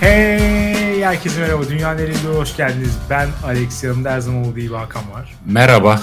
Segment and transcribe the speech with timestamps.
[0.00, 1.68] Hey herkese merhaba.
[1.68, 2.98] Dünya nerede hoş geldiniz.
[3.10, 5.34] Ben Alex yanımda her zaman olduğu gibi Hakan var.
[5.46, 6.02] Merhaba.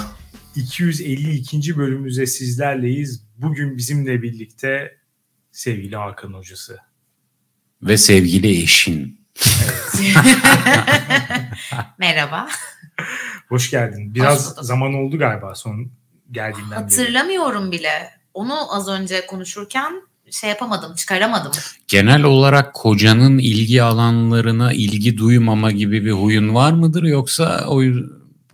[0.54, 1.76] 252.
[1.76, 3.24] bölümümüzde sizlerleyiz.
[3.38, 4.96] Bugün bizimle birlikte
[5.52, 6.78] sevgili Hakan hocası.
[7.82, 9.20] Ve sevgili eşin.
[11.98, 12.48] Merhaba.
[13.48, 14.14] Hoş geldin.
[14.14, 15.92] Biraz Hoş zaman oldu galiba son
[16.30, 16.80] geldiğinden beri.
[16.80, 18.10] Hatırlamıyorum bile.
[18.34, 21.52] Onu az önce konuşurken şey yapamadım, çıkaramadım.
[21.88, 27.82] Genel olarak kocanın ilgi alanlarına ilgi duymama gibi bir huyun var mıdır yoksa o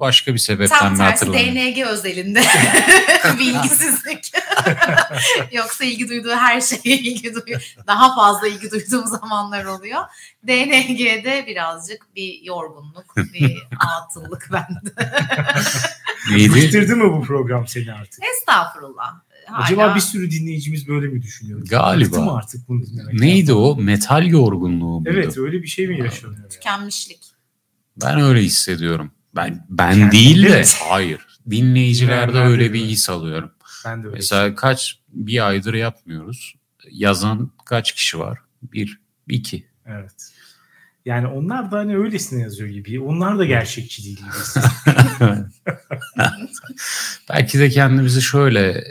[0.00, 1.54] başka bir sebepten Tam mi tersi hatırlamıyorsun?
[1.54, 2.42] DNG özelinde
[3.38, 4.32] bilgisizlik.
[5.52, 7.74] Yoksa ilgi duyduğu her şeye ilgi duyuyor.
[7.86, 10.00] Daha fazla ilgi duyduğum zamanlar oluyor.
[10.46, 15.12] DNG'de birazcık bir yorgunluk, bir atıllık bende.
[16.30, 16.54] Neydi?
[16.54, 18.24] Bıktırdı mı bu program seni artık?
[18.24, 19.23] Estağfurullah.
[19.46, 21.66] Hala Acaba bir sürü dinleyicimiz böyle mi düşünüyor?
[21.66, 22.06] Galiba.
[22.08, 23.14] Bıktı mı artık bunu dinlemek?
[23.20, 23.76] Neydi o?
[23.76, 25.10] Metal yorgunluğu muydu?
[25.12, 26.42] Evet öyle bir şey mi yaşanıyor?
[26.42, 26.48] ya?
[26.48, 27.20] tükenmişlik.
[28.00, 29.10] Ben öyle hissediyorum.
[29.36, 30.64] Ben ben Kendinde değil de mi?
[30.88, 31.26] hayır.
[31.50, 32.90] Dinleyicilerde Ben- ben de öyle bir öyle.
[32.90, 33.50] his alıyorum.
[33.86, 34.16] Ben de öyle.
[34.16, 36.54] Mesela kaç bir aydır yapmıyoruz.
[36.90, 38.38] Yazan kaç kişi var?
[38.62, 39.66] Bir, iki.
[39.86, 40.32] Evet.
[41.04, 43.00] Yani onlar da hani öylesine yazıyor gibi.
[43.00, 44.22] Onlar da gerçekçi değil.
[47.28, 48.84] Belki de kendimizi şöyle e,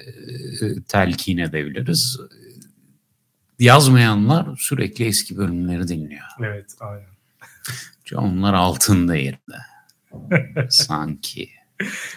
[0.88, 2.20] telkin edebiliriz.
[3.60, 6.26] Yazmayanlar sürekli eski bölümleri dinliyor.
[6.40, 7.14] evet aynen.
[8.16, 9.58] Onlar altın değerinde.
[10.70, 11.50] Sanki.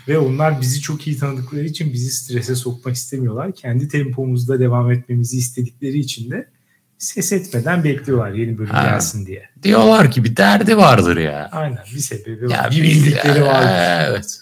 [0.09, 3.55] Ve onlar bizi çok iyi tanıdıkları için bizi strese sokmak istemiyorlar.
[3.55, 6.56] Kendi tempomuzda devam etmemizi istedikleri için de
[6.99, 8.83] ses etmeden bekliyorlar yeni bölüm Ha.
[8.85, 9.49] gelsin diye.
[9.63, 11.49] Diyorlar ki bir derdi vardır ya.
[11.53, 12.51] Aynen bir sebebi var.
[12.51, 13.65] Ya bir bildikleri var.
[14.09, 14.41] Evet.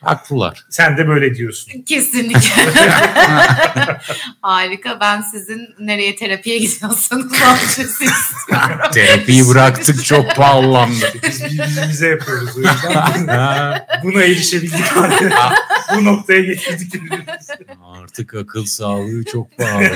[0.00, 0.64] Haklılar.
[0.70, 1.82] Sen de böyle diyorsun.
[1.82, 2.66] Kesinlikle.
[4.42, 5.00] Harika.
[5.00, 7.32] Ben sizin nereye terapiye gidiyorsanız.
[8.92, 11.12] Terapiyi bıraktık çok pahalandı.
[11.28, 13.86] Biz birbirimize yapıyoruz o yüzden.
[14.02, 14.84] Buna erişebildik.
[15.96, 17.02] Bu noktaya getirdik.
[17.84, 19.90] Artık akıl sağlığı çok pahalı.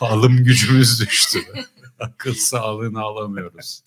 [0.00, 1.38] Alım gücümüz düştü.
[2.00, 3.82] Akıl sağlığını alamıyoruz.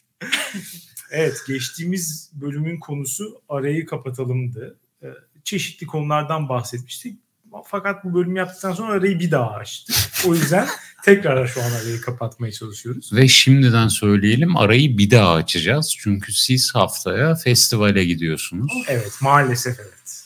[1.11, 4.77] Evet geçtiğimiz bölümün konusu arayı kapatalımdı.
[5.03, 5.07] Ee,
[5.43, 7.19] Çeşitli konulardan bahsetmiştik.
[7.65, 9.95] Fakat bu bölümü yaptıktan sonra arayı bir daha açtık.
[10.27, 10.67] O yüzden
[11.05, 13.13] tekrar şu an arayı kapatmaya çalışıyoruz.
[13.13, 15.95] Ve şimdiden söyleyelim arayı bir daha açacağız.
[15.99, 18.73] Çünkü siz haftaya festivale gidiyorsunuz.
[18.87, 20.25] Evet maalesef evet.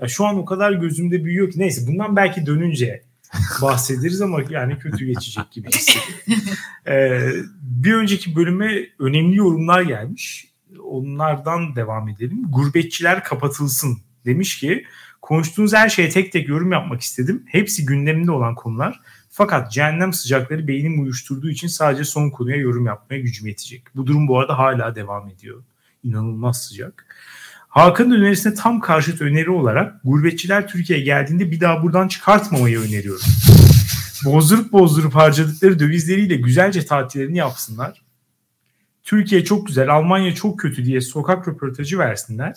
[0.00, 3.02] Ya şu an o kadar gözümde büyüyor ki neyse bundan belki dönünce
[3.62, 6.42] bahsederiz ama yani kötü geçecek gibi hissediyorum.
[6.86, 7.32] Ee,
[7.62, 10.52] bir önceki bölüme önemli yorumlar gelmiş.
[10.84, 12.42] Onlardan devam edelim.
[12.48, 14.84] Gurbetçiler kapatılsın demiş ki
[15.22, 17.44] konuştuğunuz her şeye tek tek yorum yapmak istedim.
[17.46, 19.00] Hepsi gündeminde olan konular.
[19.30, 23.82] Fakat cehennem sıcakları beynimi uyuşturduğu için sadece son konuya yorum yapmaya gücüm yetecek.
[23.94, 25.62] Bu durum bu arada hala devam ediyor.
[26.04, 27.06] İnanılmaz sıcak.
[27.72, 33.26] Hakan'ın önerisine tam karşıt öneri olarak gurbetçiler Türkiye'ye geldiğinde bir daha buradan çıkartmamayı öneriyorum.
[34.24, 38.02] Bozdurup bozdurup harcadıkları dövizleriyle güzelce tatillerini yapsınlar.
[39.02, 42.56] Türkiye çok güzel, Almanya çok kötü diye sokak röportajı versinler.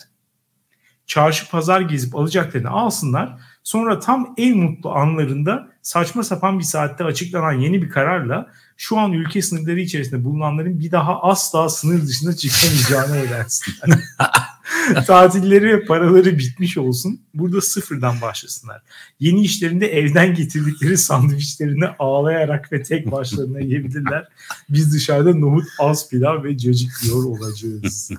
[1.06, 3.38] Çarşı pazar gezip alacaklarını alsınlar.
[3.62, 9.12] Sonra tam en mutlu anlarında saçma sapan bir saatte açıklanan yeni bir kararla şu an
[9.12, 13.98] ülke sınırları içerisinde bulunanların bir daha asla sınır dışına çıkamayacağını öğrensinler.
[15.06, 17.20] Tatilleri ve paraları bitmiş olsun.
[17.34, 18.82] Burada sıfırdan başlasınlar.
[19.20, 24.28] Yeni işlerinde evden getirdikleri sandviçlerini ağlayarak ve tek başlarına yiyebilirler.
[24.68, 28.10] Biz dışarıda nohut, az pilav ve cacık yiyor olacağız.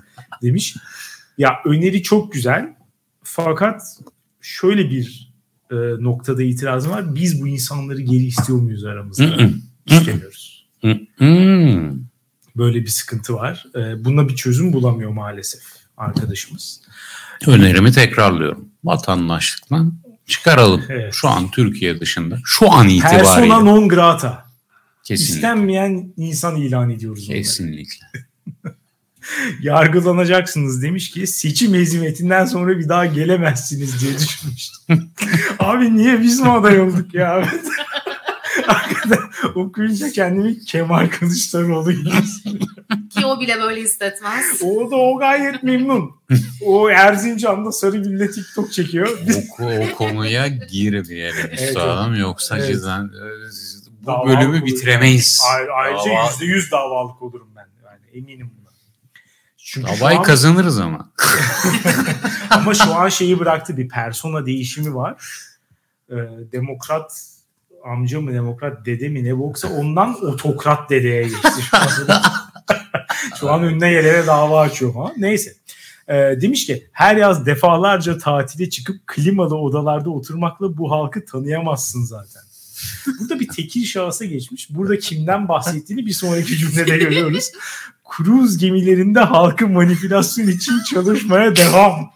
[0.42, 0.76] Demiş.
[1.38, 2.76] Ya öneri çok güzel.
[3.22, 3.82] Fakat
[4.40, 5.32] şöyle bir
[5.70, 7.14] e, noktada itirazım var.
[7.14, 9.24] Biz bu insanları geri istiyor muyuz aramızda?
[9.86, 10.68] İstemiyoruz.
[12.56, 13.66] Böyle bir sıkıntı var.
[13.74, 16.80] E, buna bir çözüm bulamıyor maalesef arkadaşımız.
[17.46, 18.68] Önerimi tekrarlıyorum.
[18.84, 19.94] Vatandaşlıktan
[20.26, 20.84] çıkaralım.
[20.88, 21.14] Evet.
[21.14, 22.38] Şu an Türkiye dışında.
[22.44, 23.22] Şu an itibariyle.
[23.22, 24.48] Persona non grata.
[25.04, 25.34] Kesinlikle.
[25.34, 27.38] İstenmeyen insan ilan ediyoruz onları.
[27.38, 28.06] Kesinlikle.
[29.62, 35.10] Yargılanacaksınız demiş ki seçim hezimetinden sonra bir daha gelemezsiniz diye düşünmüştüm.
[35.58, 37.48] Abi niye biz mi aday olduk ya?
[39.54, 42.10] Okuyunca kendimi Kemal Kılıçdaroğlu gibi.
[43.10, 44.62] Ki o bile böyle hissetmez.
[44.62, 46.10] O da o gayet memnun.
[46.66, 49.18] O Erzincan'da Sarıgül'le TikTok çekiyor.
[49.60, 52.14] o, o konuya girmeyelim Evet, üstadım.
[52.14, 52.68] Yoksa Evet.
[52.68, 53.10] cidden e,
[54.02, 54.66] bu Davalık bölümü olurum.
[54.66, 55.42] bitiremeyiz.
[55.52, 57.66] Ay- Ayrıca yüzde yüz davalık olurum ben.
[57.84, 58.68] Yani eminim buna.
[59.56, 61.10] Çünkü Davayı an- kazanırız ama.
[62.50, 65.30] Ama şu an şeyi bıraktı bir persona değişimi var.
[66.10, 66.14] Ee,
[66.52, 67.12] demokrat
[67.84, 72.22] amca mı demokrat dede mi ne boksa ondan otokrat dedeye geçti şu anda.
[73.40, 75.12] Şu an önüne gelene dava açıyor falan.
[75.16, 75.54] Neyse.
[76.08, 82.42] Ee, demiş ki her yaz defalarca tatile çıkıp klimalı odalarda oturmakla bu halkı tanıyamazsın zaten.
[83.20, 84.70] Burada bir tekil şahısa geçmiş.
[84.70, 87.50] Burada kimden bahsettiğini bir sonraki cümlede görüyoruz.
[88.08, 92.10] Kruz gemilerinde halkı manipülasyon için çalışmaya devam.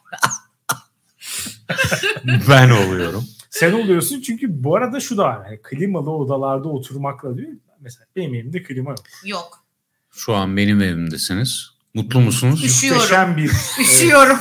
[2.49, 3.25] ben oluyorum.
[3.53, 5.47] Sen oluyorsun çünkü bu arada şu da var.
[5.47, 7.53] Yani klimalı odalarda oturmakla diyor.
[7.81, 8.99] Mesela benim evimde klima yok.
[9.25, 9.65] Yok.
[10.11, 11.71] Şu an benim evimdesiniz.
[11.95, 12.65] Mutlu musunuz?
[12.65, 13.01] Üşüyorum.
[13.01, 13.51] Muhteşem bir
[13.81, 14.39] Üşüyorum.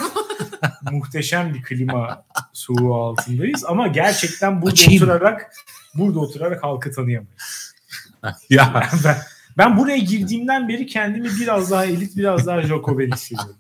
[0.64, 5.04] e, muhteşem bir klima soğuğu altındayız ama gerçekten burada Açayım.
[5.04, 5.52] oturarak
[5.96, 7.74] burada oturarak halkı tanıyamayız.
[8.50, 9.18] ya Ben,
[9.58, 13.56] ben buraya girdiğimden beri kendimi biraz daha elit, biraz daha Jacobin hissediyorum.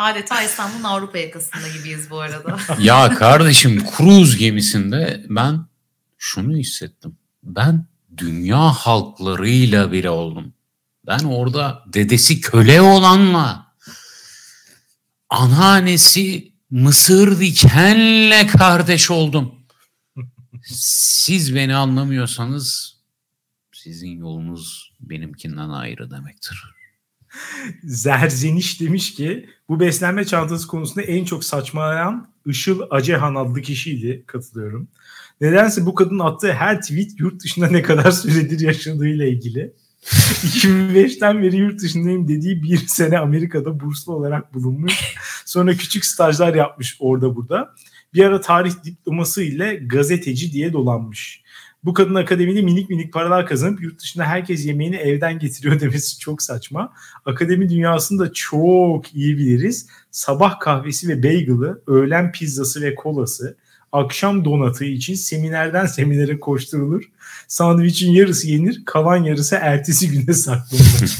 [0.00, 2.58] Adeta İstanbul'un Avrupa yakasında gibiyiz bu arada.
[2.78, 5.66] ya kardeşim kruz gemisinde ben
[6.18, 7.16] şunu hissettim.
[7.42, 7.86] Ben
[8.16, 10.54] dünya halklarıyla biri oldum.
[11.06, 13.66] Ben orada dedesi köle olanla
[15.30, 19.54] anneannesi mısır dikenle kardeş oldum.
[20.64, 22.96] Siz beni anlamıyorsanız
[23.72, 26.79] sizin yolunuz benimkinden ayrı demektir.
[27.84, 34.24] Zerzeniş demiş ki bu beslenme çantası konusunda en çok saçmalayan Işıl Acehan adlı kişiydi.
[34.26, 34.88] Katılıyorum.
[35.40, 39.72] Nedense bu kadının attığı her tweet yurt dışında ne kadar süredir yaşadığıyla ilgili.
[40.04, 45.14] 2005'ten beri yurt dışındayım dediği bir sene Amerika'da burslu olarak bulunmuş.
[45.44, 47.74] Sonra küçük stajlar yapmış orada burada.
[48.14, 51.42] Bir ara tarih diploması ile gazeteci diye dolanmış.
[51.84, 56.42] Bu kadın akademide minik minik paralar kazanıp yurt dışında herkes yemeğini evden getiriyor demesi çok
[56.42, 56.92] saçma.
[57.24, 59.86] Akademi dünyasında çok iyi biliriz.
[60.10, 63.56] Sabah kahvesi ve bagel'ı, öğlen pizzası ve kolası,
[63.92, 67.04] akşam donatı için seminerden seminere koşturulur.
[67.48, 71.18] Sandviçin yarısı yenir, kalan yarısı ertesi güne saklanır.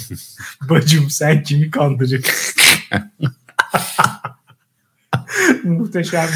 [0.69, 2.35] Bacım sen kimi kandırıyorsun?
[5.65, 6.29] muhteşem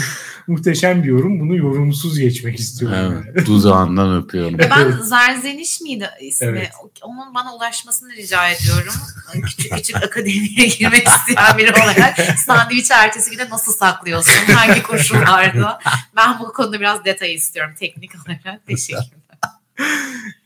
[0.46, 1.40] muhteşem bir yorum.
[1.40, 3.24] Bunu yorumsuz geçmek istiyorum.
[3.34, 4.58] Evet, dudağından öpüyorum.
[4.58, 6.46] Ben Zerzeniş miydi ismi?
[6.46, 6.70] Evet.
[7.02, 8.92] Onun bana ulaşmasını rica ediyorum.
[9.32, 14.52] Küçük küçük akademiye girmek isteyen biri olarak sandviç ertesi güne nasıl saklıyorsun?
[14.54, 15.78] Hangi koşullarda?
[16.16, 18.66] Ben bu konuda biraz detay istiyorum teknik olarak.
[18.66, 19.10] Teşekkürler.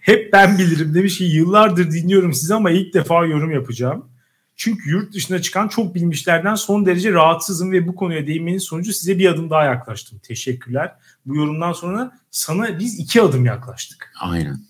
[0.00, 4.04] Hep ben bilirim demiş ki yıllardır dinliyorum sizi ama ilk defa yorum yapacağım.
[4.58, 9.18] Çünkü yurt dışına çıkan çok bilmişlerden son derece rahatsızım ve bu konuya değinmenin sonucu size
[9.18, 10.18] bir adım daha yaklaştım.
[10.18, 10.94] Teşekkürler.
[11.26, 14.12] Bu yorumdan sonra sana biz iki adım yaklaştık.
[14.20, 14.60] Aynen.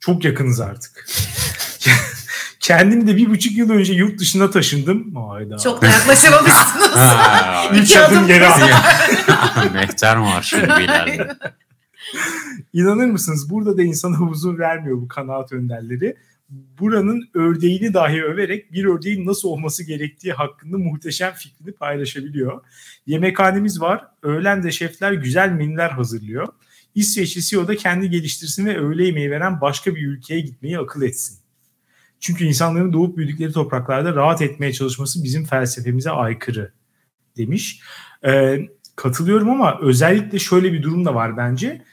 [0.00, 1.06] Çok yakınız artık.
[2.60, 5.16] Kendim de bir buçuk yıl önce yurt dışına taşındım.
[5.16, 5.58] Hayda.
[5.58, 6.90] Çok da yaklaşamamışsınız.
[7.82, 8.44] İki adım geri.
[9.72, 11.36] Mehter Marşı ilerliyor.
[12.72, 13.50] İnanır mısınız?
[13.50, 16.16] Burada da insana huzur vermiyor bu kanaat önderleri.
[16.50, 22.64] Buranın ördeğini dahi överek bir ördeğin nasıl olması gerektiği hakkında muhteşem fikrini paylaşabiliyor.
[23.06, 24.06] Yemekhanemiz var.
[24.22, 26.48] Öğlen de şefler güzel menüler hazırlıyor.
[26.94, 31.38] İsveçli CEO da kendi geliştirsin ve öğle yemeği veren başka bir ülkeye gitmeyi akıl etsin.
[32.20, 36.72] Çünkü insanların doğup büyüdükleri topraklarda rahat etmeye çalışması bizim felsefemize aykırı
[37.36, 37.80] demiş.
[38.24, 38.58] Ee,
[38.96, 41.84] katılıyorum ama özellikle şöyle bir durum da var bence.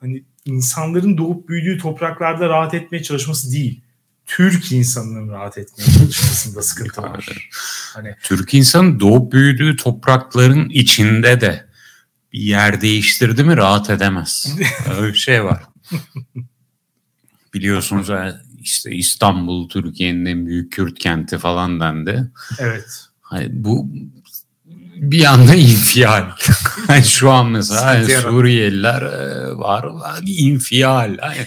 [0.00, 3.83] Hani insanların doğup büyüdüğü topraklarda rahat etmeye çalışması değil.
[4.26, 7.48] Türk insanının rahat etmeye çalışmasında sıkıntı var.
[7.94, 11.66] Hani Türk insanı doğup büyüdüğü toprakların içinde de
[12.32, 14.56] bir yer değiştirdi mi rahat edemez.
[15.00, 15.62] Öyle bir şey var.
[17.54, 18.08] Biliyorsunuz
[18.60, 22.30] işte İstanbul Türkiye'nin en büyük Kürt kenti falan dendi.
[22.58, 23.06] evet.
[23.20, 23.88] Hani bu
[24.96, 26.30] bir anda infial.
[26.86, 28.20] Hani şu an mesela.
[28.20, 31.16] Suriyeliler e, var, var infial.
[31.20, 31.46] Hani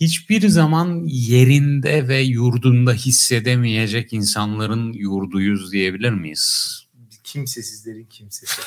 [0.00, 6.76] hiçbir zaman yerinde ve yurdunda hissedemeyecek insanların yurduyuz diyebilir miyiz?
[7.24, 8.62] Kimsesizlerin kimsesi.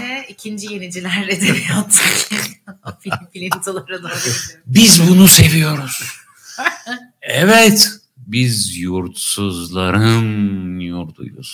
[0.00, 2.34] Ve ikinci yeniciler edebiyattaki
[3.00, 4.12] film filintolara doğru.
[4.66, 6.02] Biz bunu seviyoruz.
[7.22, 11.52] evet, biz yurtsuzların yurduyuz.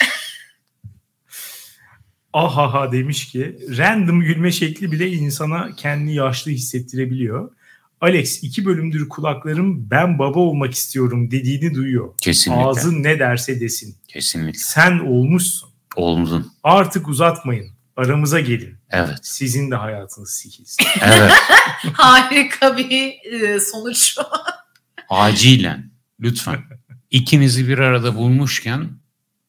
[2.32, 7.50] Ahaha demiş ki random gülme şekli bile insana kendini yaşlı hissettirebiliyor.
[8.00, 12.14] Alex iki bölümdür kulaklarım ben baba olmak istiyorum dediğini duyuyor.
[12.20, 12.62] Kesinlikle.
[12.64, 13.96] Ağzın ne derse desin.
[14.08, 14.58] Kesinlikle.
[14.58, 15.68] Sen olmuşsun.
[15.96, 16.52] Oldun.
[16.62, 17.70] Artık uzatmayın.
[17.96, 18.74] Aramıza gelin.
[18.90, 19.18] Evet.
[19.22, 20.86] Sizin de hayatınız sikilsin.
[21.02, 21.32] Evet.
[21.92, 24.16] Harika bir e, sonuç.
[25.08, 25.90] Acilen.
[26.20, 26.58] Lütfen.
[27.10, 28.90] İkinizi bir arada bulmuşken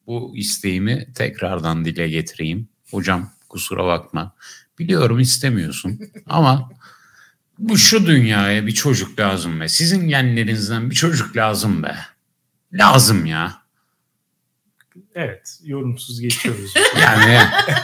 [0.06, 2.68] bu isteğimi tekrardan dile getireyim.
[2.90, 4.34] Hocam kusura bakma.
[4.78, 6.70] Biliyorum istemiyorsun ama
[7.58, 9.68] Bu şu dünyaya bir çocuk lazım be.
[9.68, 11.96] Sizin genlerinizden bir çocuk lazım be.
[12.72, 13.62] Lazım ya.
[15.14, 16.74] Evet yorumsuz geçiyoruz.
[17.02, 17.38] Yani,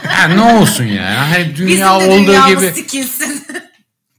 [0.09, 1.31] yani ne olsun ya.
[1.31, 1.67] Hani dünya
[1.99, 3.43] Bizim de olduğu gibi sikilsin.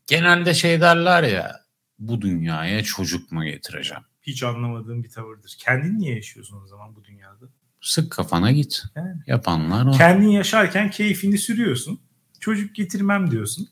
[0.07, 1.61] genelde şey derler ya.
[1.99, 4.03] Bu dünyaya çocuk mu getireceğim?
[4.23, 5.57] Hiç anlamadığım bir tavırdır.
[5.59, 7.47] Kendin niye yaşıyorsun o zaman bu dünyada?
[7.81, 8.83] Sık kafana git.
[8.97, 9.21] Yani.
[9.27, 9.93] Yapanlar o.
[9.93, 12.01] Kendin yaşarken keyfini sürüyorsun.
[12.41, 13.69] Çocuk getirmem diyorsun.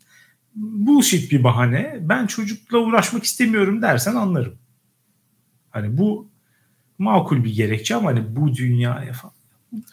[0.55, 1.97] Bullshit bir bahane.
[2.01, 4.55] Ben çocukla uğraşmak istemiyorum dersen anlarım.
[5.71, 6.29] Hani bu
[6.99, 9.35] makul bir gerekçe ama hani bu dünyaya falan.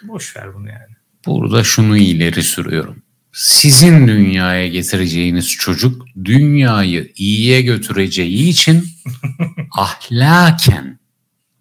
[0.03, 0.95] Boş ver bunu yani.
[1.25, 3.03] Burada şunu ileri sürüyorum.
[3.33, 8.87] Sizin dünyaya getireceğiniz çocuk dünyayı iyiye götüreceği için
[9.77, 10.99] ahlaken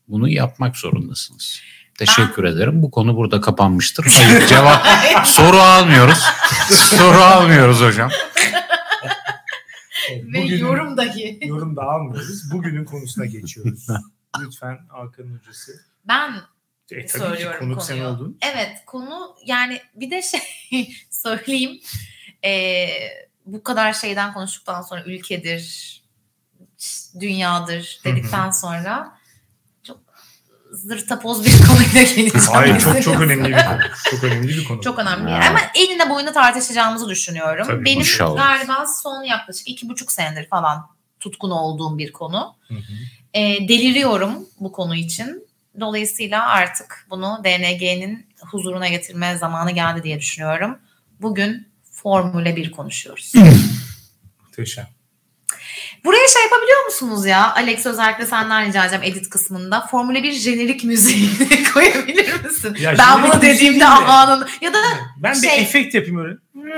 [0.09, 1.61] bunu yapmak zorundasınız.
[1.99, 2.83] Teşekkür ederim.
[2.83, 4.04] Bu konu burada kapanmıştır.
[4.04, 4.87] Hayır cevap
[5.26, 6.19] soru almıyoruz.
[6.71, 8.11] soru almıyoruz hocam.
[10.33, 11.38] Ve yorum dahi.
[11.43, 12.52] yorum da almıyoruz.
[12.52, 13.87] Bugünün konusuna geçiyoruz.
[14.40, 15.73] Lütfen Hakan hocası.
[16.09, 16.33] Ben
[16.90, 18.14] E, tabii ki söylüyorum konuk sen konuyu.
[18.14, 18.38] oldun.
[18.52, 21.81] Evet konu yani bir de şey söyleyeyim.
[22.45, 22.88] Ee,
[23.47, 25.97] bu kadar şeyden konuştuktan sonra ülkedir,
[27.21, 29.19] dünyadır dedikten sonra
[30.72, 32.32] zırtapoz bir konuyla geleceğim.
[32.52, 33.78] Hayır çok çok önemli bir konu.
[34.10, 34.80] Çok önemli bir konu.
[34.82, 35.30] Çok önemli.
[35.30, 35.46] Ha.
[35.50, 37.66] Ama eline boyuna tartışacağımızı düşünüyorum.
[37.66, 38.36] Tabii, Benim inşallah.
[38.36, 40.86] galiba son yaklaşık iki buçuk senedir falan
[41.20, 42.54] tutkun olduğum bir konu.
[42.68, 42.92] Hı hı.
[43.34, 45.46] E, deliriyorum bu konu için.
[45.80, 50.78] Dolayısıyla artık bunu DNG'nin huzuruna getirme zamanı geldi diye düşünüyorum.
[51.20, 53.32] Bugün Formüle 1 konuşuyoruz.
[54.42, 54.86] Muhteşem.
[56.04, 57.54] Buraya şey yapabiliyor musunuz ya?
[57.54, 59.87] Alex özellikle senden rica edeceğim edit kısmında.
[59.90, 61.30] Formüle 1 jenerik müziği
[61.75, 62.76] koyabilir misin?
[62.80, 64.78] Ya ben bunu dediğimde anın ya da
[65.16, 66.37] Ben bir Şey- efekt yapayım öyle.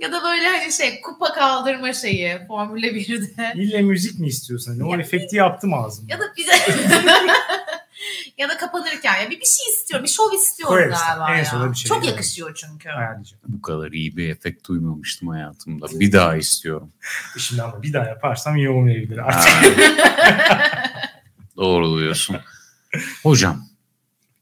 [0.00, 3.52] ya da böyle hani şey kupa kaldırma şeyi Formüle 1'de.
[3.54, 4.72] İlle müzik mi istiyorsun?
[4.72, 6.12] Hani o Ya- efekti yaptım ağzımda.
[6.12, 6.52] Ya da bir de
[8.38, 10.98] ya da kapanırken ya bir, bir şey istiyorum, bir şov istiyorum Koyarız.
[11.08, 11.70] galiba En ya.
[11.72, 12.88] bir şey Çok yakışıyor çünkü.
[12.90, 13.42] Ayarlayacağım.
[13.48, 15.86] Bu kadar iyi bir efekt duymamıştım hayatımda.
[16.00, 16.92] Bir daha istiyorum.
[17.38, 19.52] Şimdi ama bir daha yaparsam iyi olmayabilir artık.
[21.56, 22.36] Doğru diyorsun.
[23.22, 23.68] Hocam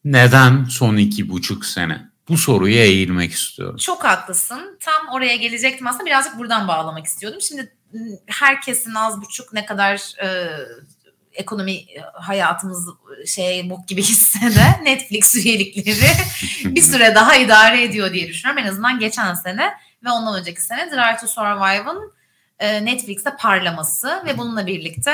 [0.04, 2.12] neden son iki buçuk sene?
[2.28, 3.76] Bu soruya eğilmek istiyorum.
[3.76, 4.78] Çok haklısın.
[4.81, 6.07] Tam oraya gelecektim aslında.
[6.07, 7.40] Birazcık buradan bağlamak istiyordum.
[7.40, 10.49] Şimdi m, herkesin az buçuk ne kadar e,
[11.34, 12.88] ekonomi e, hayatımız
[13.22, 16.10] e, şey bok gibi hisse de Netflix üyelikleri
[16.64, 18.64] bir süre daha idare ediyor diye düşünüyorum.
[18.64, 19.72] En azından geçen sene
[20.04, 22.12] ve ondan önceki sene Drive to Survive'ın
[22.58, 25.12] e, Netflix'te parlaması ve bununla birlikte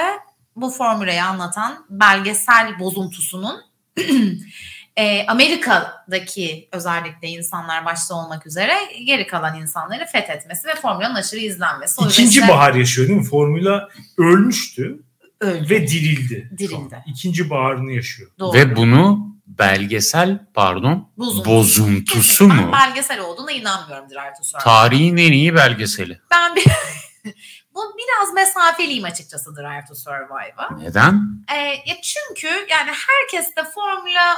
[0.57, 3.61] bu formüleyi anlatan belgesel bozuntusunun
[4.97, 8.75] e, Amerika'daki özellikle insanlar başta olmak üzere
[9.07, 12.01] geri kalan insanları fethetmesi ve formülün aşırı izlenmesi.
[12.01, 13.25] O İkinci yüzden bahar yaşıyor değil mi?
[13.25, 15.03] Formula ölmüştü
[15.41, 15.71] öldü.
[15.71, 16.49] ve dirildi.
[16.51, 16.97] şu Dirildi.
[16.97, 17.03] an.
[17.07, 18.31] İkinci baharını yaşıyor.
[18.39, 18.57] Doğru.
[18.59, 21.51] Ve bunu belgesel pardon Bozuntu.
[21.51, 22.73] bozuntusu Kesinlikle mu?
[22.73, 24.09] Ben belgesel olduğuna inanmıyorum
[24.45, 24.65] Survive.
[24.65, 26.21] Tarihin en iyi belgeseli.
[26.31, 26.65] Ben bir,
[27.79, 30.79] bu biraz mesafeliyim açıkçası Drive to Survive'a.
[30.79, 31.43] Neden?
[31.87, 34.37] Ya çünkü yani herkes de formüla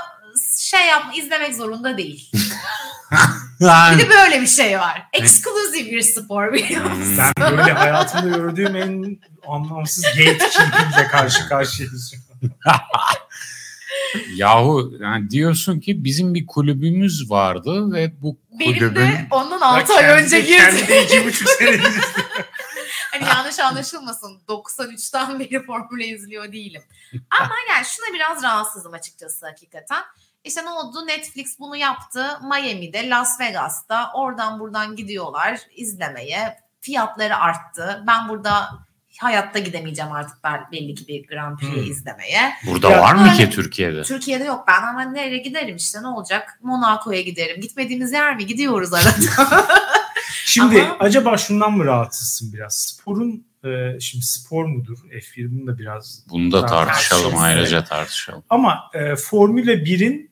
[0.59, 2.31] şey yapma izlemek zorunda değil.
[3.61, 5.03] Bir de böyle bir şey var.
[5.13, 7.17] Exclusive bir spor biliyor musun?
[7.17, 7.33] Hmm.
[7.41, 9.19] Ben böyle hayatımda gördüğüm en
[9.49, 12.15] anlamsız gatekeeping'le karşı karşıyayız.
[14.35, 19.93] yahu yani diyorsun ki bizim bir kulübümüz vardı ve bu Benim kulübün de ondan 6
[19.93, 20.89] ay Kendi- önce Kendi girdi.
[20.89, 21.83] de iki buçuk senedir.
[23.21, 24.41] Hani yanlış anlaşılmasın.
[24.49, 26.83] 93'ten beri formüle izliyor değilim.
[27.41, 30.03] Ama yani şuna biraz rahatsızım açıkçası hakikaten.
[30.45, 31.07] İşte ne oldu?
[31.07, 32.27] Netflix bunu yaptı.
[32.43, 36.61] Miami'de, Las Vegas'ta oradan buradan gidiyorlar izlemeye.
[36.81, 38.05] Fiyatları arttı.
[38.07, 38.69] Ben burada
[39.21, 41.91] hayatta gidemeyeceğim artık ben belli ki bir Grand Prix'e Hmm.
[41.91, 42.53] izlemeye.
[42.67, 43.51] burada Ya- var mı ki.
[43.51, 44.03] Türkiye'de?
[44.03, 46.59] Türkiye'de yok ben ama nereye giderim işte ne olacak?
[46.63, 47.61] Monaco'ya giderim.
[47.61, 48.47] Gitmediğimiz yer mi?
[48.47, 49.11] Gidiyoruz arada.
[50.51, 52.75] Şimdi Ama- acaba şundan mı rahatsızsın biraz?
[52.75, 54.99] Sporun e, şimdi spor mudur?
[55.11, 58.43] F1 bunu da biraz Bunu da tartışalım ayrıca tartışalım.
[58.51, 60.31] Ama e, Formula 1'in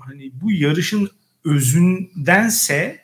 [0.00, 1.10] hani bu yarışın
[1.44, 3.00] özündense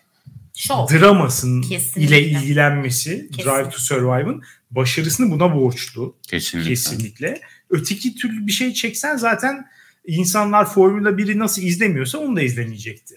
[0.55, 0.89] Şov.
[0.89, 2.21] dramasının Kesinlikle.
[2.23, 3.45] ile ilgilenmesi Kesinlikle.
[3.45, 6.71] Drive to Survive'ın başarısını buna borçlu Kesinlikle.
[6.71, 7.41] kesinlikle.
[7.71, 9.67] Öteki türlü bir şey çeksen zaten
[10.07, 13.15] insanlar Formula 1'i nasıl izlemiyorsa onu da izlemeyecekti.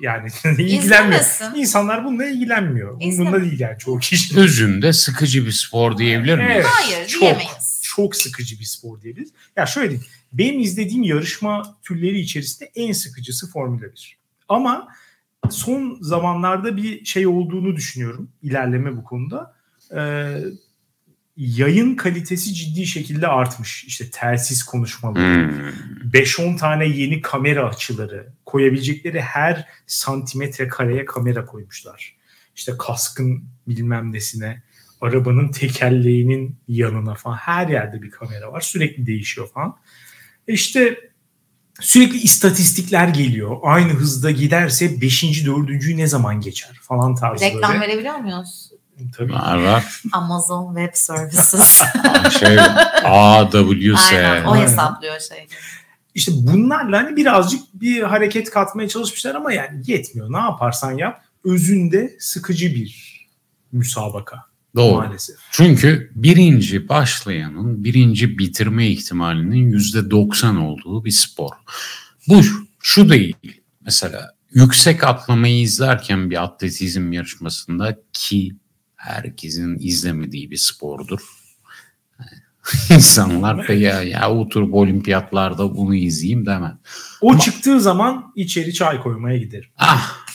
[0.00, 0.82] Yani ilgilenmiyor.
[0.82, 1.54] İzlemesin.
[1.54, 2.94] İnsanlar bununla ilgilenmiyor.
[2.94, 3.40] Bununla İzleme.
[3.42, 4.38] değil yani çoğu kişi.
[4.40, 6.50] Özünde sıkıcı bir spor diyebilir miyiz?
[6.54, 6.66] Evet.
[6.68, 7.20] Hayır Çok.
[7.22, 7.80] diyemeyiz.
[7.82, 9.32] Çok sıkıcı bir spor diyebiliriz.
[9.56, 10.06] Ya şöyle diyeyim.
[10.32, 14.18] Benim izlediğim yarışma türleri içerisinde en sıkıcısı Formula 1.
[14.48, 14.88] Ama
[15.50, 18.30] son zamanlarda bir şey olduğunu düşünüyorum.
[18.42, 19.54] ilerleme bu konuda.
[19.96, 20.36] Ee,
[21.36, 23.84] yayın kalitesi ciddi şekilde artmış.
[23.84, 26.10] İşte telsiz konuşmaları, Hmm.
[26.12, 32.16] 5-10 tane yeni kamera açıları koyabilecekleri her santimetre kareye kamera koymuşlar.
[32.56, 34.62] İşte kaskın bilmem nesine,
[35.00, 38.60] arabanın tekerleğinin yanına falan her yerde bir kamera var.
[38.60, 39.76] Sürekli değişiyor falan.
[40.48, 40.98] E İşte
[41.80, 43.56] sürekli istatistikler geliyor.
[43.62, 45.46] Aynı hızda giderse 5.
[45.46, 45.96] 4.
[45.96, 47.80] ne zaman geçer falan tarzı Reklam böyle.
[47.80, 48.70] verebiliyor muyuz?
[49.16, 49.32] Tabii.
[49.32, 50.02] Var var.
[50.12, 51.82] Amazon Web Services.
[52.40, 52.58] şey
[53.04, 54.12] AWS.
[54.12, 55.46] Aynen o hesaplıyor şey.
[56.14, 60.32] İşte bunlarla hani birazcık bir hareket katmaya çalışmışlar ama yani yetmiyor.
[60.32, 63.14] Ne yaparsan yap özünde sıkıcı bir
[63.72, 64.36] müsabaka
[64.76, 64.96] Doğru.
[64.96, 65.36] maalesef.
[65.50, 71.50] Çünkü birinci başlayanın birinci bitirme ihtimalinin yüzde 90 olduğu bir spor.
[72.28, 72.42] Bu
[72.82, 73.36] şu değil.
[73.80, 78.56] Mesela yüksek atlamayı izlerken bir atletizm yarışmasında ki
[79.04, 81.20] herkesin izlemediği bir spordur.
[82.90, 86.72] İnsanlar da ya, ya oturup olimpiyatlarda bunu izleyeyim demez.
[87.20, 89.68] O çıktığı zaman içeri çay koymaya giderim.
[89.78, 90.26] Ah.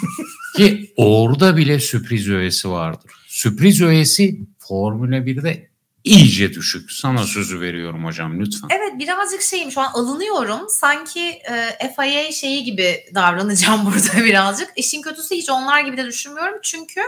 [0.56, 3.10] Ki orada bile sürpriz öğesi vardır.
[3.26, 5.70] Sürpriz öğesi Formula 1'de
[6.04, 6.92] iyice düşük.
[6.92, 8.68] Sana sözü veriyorum hocam lütfen.
[8.70, 10.68] Evet birazcık şeyim şu an alınıyorum.
[10.68, 11.20] Sanki
[11.80, 14.68] e, FIA şeyi gibi davranacağım burada birazcık.
[14.76, 16.58] İşin kötüsü hiç onlar gibi de düşünmüyorum.
[16.62, 17.00] Çünkü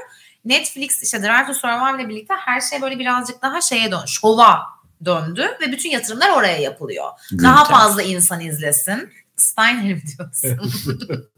[0.44, 4.62] Netflix işte Drive to Survive ile birlikte her şey böyle birazcık daha şeye dön, şova
[5.04, 7.10] döndü ve bütün yatırımlar oraya yapılıyor.
[7.42, 7.78] Daha Gülten.
[7.78, 9.12] fazla insan izlesin.
[9.36, 10.72] Steiner mi diyorsun?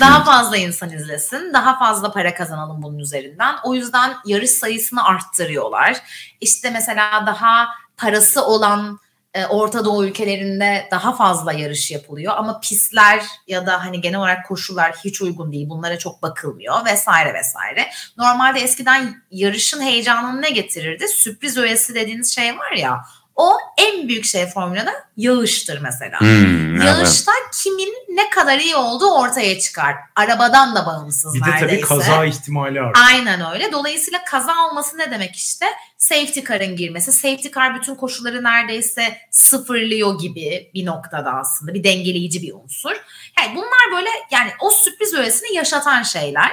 [0.00, 1.52] daha fazla insan izlesin.
[1.52, 3.56] Daha fazla para kazanalım bunun üzerinden.
[3.64, 5.96] O yüzden yarış sayısını arttırıyorlar.
[6.40, 9.00] İşte mesela daha parası olan
[9.34, 14.46] e, Orta Doğu ülkelerinde daha fazla yarış yapılıyor ama pistler ya da hani genel olarak
[14.46, 15.68] koşullar hiç uygun değil.
[15.68, 17.90] Bunlara çok bakılmıyor vesaire vesaire.
[18.16, 21.08] Normalde eskiden yarışın heyecanını ne getirirdi?
[21.08, 23.04] Sürpriz öğesi dediğiniz şey var ya.
[23.38, 26.20] O en büyük şey Formula'da yağıştır mesela.
[26.20, 26.86] Hmm, evet.
[26.86, 29.94] Yağışta kimin ne kadar iyi olduğu ortaya çıkar.
[30.16, 31.66] Arabadan da bağımsız Bir de neredeyse.
[31.66, 33.06] tabii kaza ihtimali artıyor.
[33.08, 33.72] Aynen öyle.
[33.72, 35.66] Dolayısıyla kaza olması ne demek işte?
[35.98, 37.12] Safety car'ın girmesi.
[37.12, 41.74] Safety car bütün koşulları neredeyse sıfırlıyor gibi bir noktada aslında.
[41.74, 42.96] Bir dengeleyici bir unsur.
[43.38, 46.52] Yani bunlar böyle yani o sürpriz öğesini yaşatan şeyler.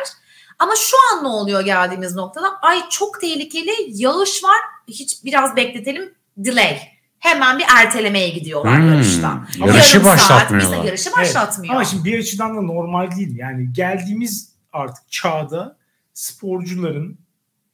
[0.60, 2.60] Ama şu an ne oluyor geldiğimiz noktada?
[2.62, 4.58] Ay çok tehlikeli yağış var.
[4.88, 6.15] Hiç biraz bekletelim.
[6.38, 6.80] Delay.
[7.19, 9.48] Hemen bir ertelemeye gidiyorlar Hmm, yarıştan.
[9.60, 10.69] yarışı Yarım saat, başlatmıyorlar.
[10.69, 11.17] Mesela yarışı Evet.
[11.17, 11.74] başlatmıyor.
[11.74, 13.36] Ama şimdi bir açıdan da normal değil.
[13.38, 15.78] Yani geldiğimiz artık çağda
[16.13, 17.17] sporcuların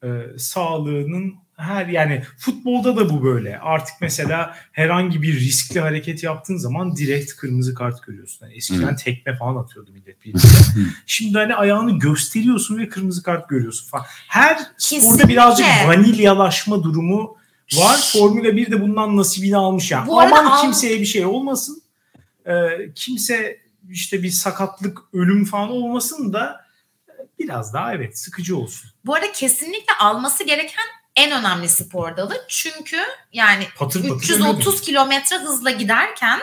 [0.03, 3.59] e, sağlığının her yani futbolda da bu böyle.
[3.59, 8.45] Artık mesela herhangi bir riskli hareket yaptığın zaman direkt kırmızı kart görüyorsun.
[8.45, 10.51] Yani eskiden tekme falan atıyordu millet birbirine.
[11.05, 14.05] Şimdi hani ayağını gösteriyorsun ve kırmızı kart görüyorsun falan.
[14.27, 15.27] Her sporda Kesinlikle.
[15.27, 17.37] birazcık vanilyalaşma durumu
[17.73, 17.97] var.
[18.13, 20.07] Formula 1 de bundan nasibini almış yani.
[20.07, 21.81] Bu Aman kimseye bir şey olmasın.
[22.47, 22.53] Ee,
[22.95, 26.65] kimse işte bir sakatlık, ölüm falan olmasın da
[27.39, 28.91] biraz daha evet sıkıcı olsun.
[29.05, 32.45] Bu arada kesinlikle alması gereken en önemli spor dalı.
[32.47, 32.97] Çünkü
[33.33, 36.39] yani Patır patır 330 kilometre hızla giderken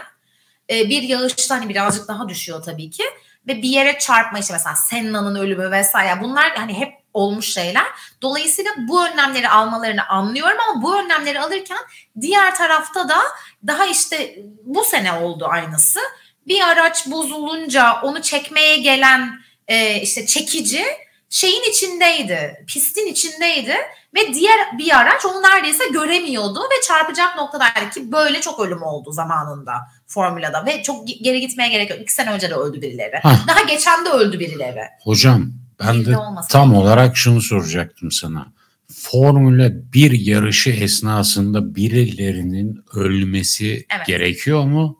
[0.70, 3.04] e, bir yağışta hani birazcık daha düşüyor tabii ki
[3.46, 7.86] ve bir yere çarpma işte mesela Senna'nın ölümü vesaire bunlar hani hep olmuş şeyler.
[8.22, 11.78] Dolayısıyla bu önlemleri almalarını anlıyorum ama bu önlemleri alırken
[12.20, 13.18] diğer tarafta da
[13.66, 16.00] daha işte bu sene oldu aynısı.
[16.46, 20.84] Bir araç bozulunca onu çekmeye gelen e, işte çekici
[21.30, 23.76] şeyin içindeydi, pistin içindeydi
[24.14, 29.12] ve diğer bir araç onu neredeyse göremiyordu ve çarpacak noktadaydı ki böyle çok ölüm oldu
[29.12, 29.72] zamanında
[30.06, 32.00] formülada ve çok ge- geri gitmeye gerek yok.
[32.00, 33.16] İki sene önce de öldü birileri.
[33.22, 33.48] Hah.
[33.48, 34.82] Daha geçen de öldü birileri.
[35.04, 35.46] Hocam
[35.80, 38.52] ben de olmasa tam olarak şunu soracaktım sana.
[38.92, 44.06] Formula 1 yarışı esnasında birilerinin ölmesi Evet.
[44.06, 44.98] gerekiyor mu?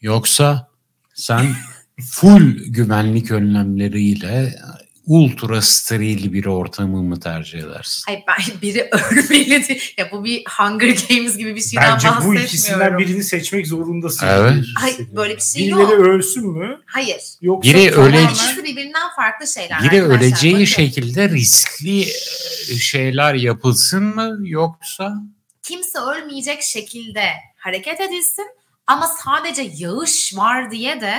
[0.00, 0.68] Yoksa
[1.14, 1.46] sen
[2.00, 4.54] full güvenlik önlemleriyle
[5.06, 8.02] ultra steril bir ortamı mı tercih edersin?
[8.06, 9.78] Hayır ben biri ölmeli diye.
[9.98, 12.46] Ya bu bir Hunger Games gibi bir şeyden Bence bu bahsetmiyorum.
[12.46, 14.26] ikisinden birini seçmek zorundasın.
[14.26, 14.64] Evet.
[14.78, 15.92] Hayır, böyle bir şey Birileri yok.
[15.92, 16.80] ölsün mü?
[16.86, 17.20] Hayır.
[17.40, 17.84] Yoksa Biri
[18.32, 19.82] İkisi birbirinden farklı şeyler.
[19.82, 20.26] Biri arkadaşlar.
[20.26, 25.14] öleceği Bakın, şekilde riskli e, şeyler yapılsın mı yoksa
[25.62, 28.46] Kimse ölmeyecek şekilde hareket edilsin
[28.86, 31.16] ama sadece yağış var diye de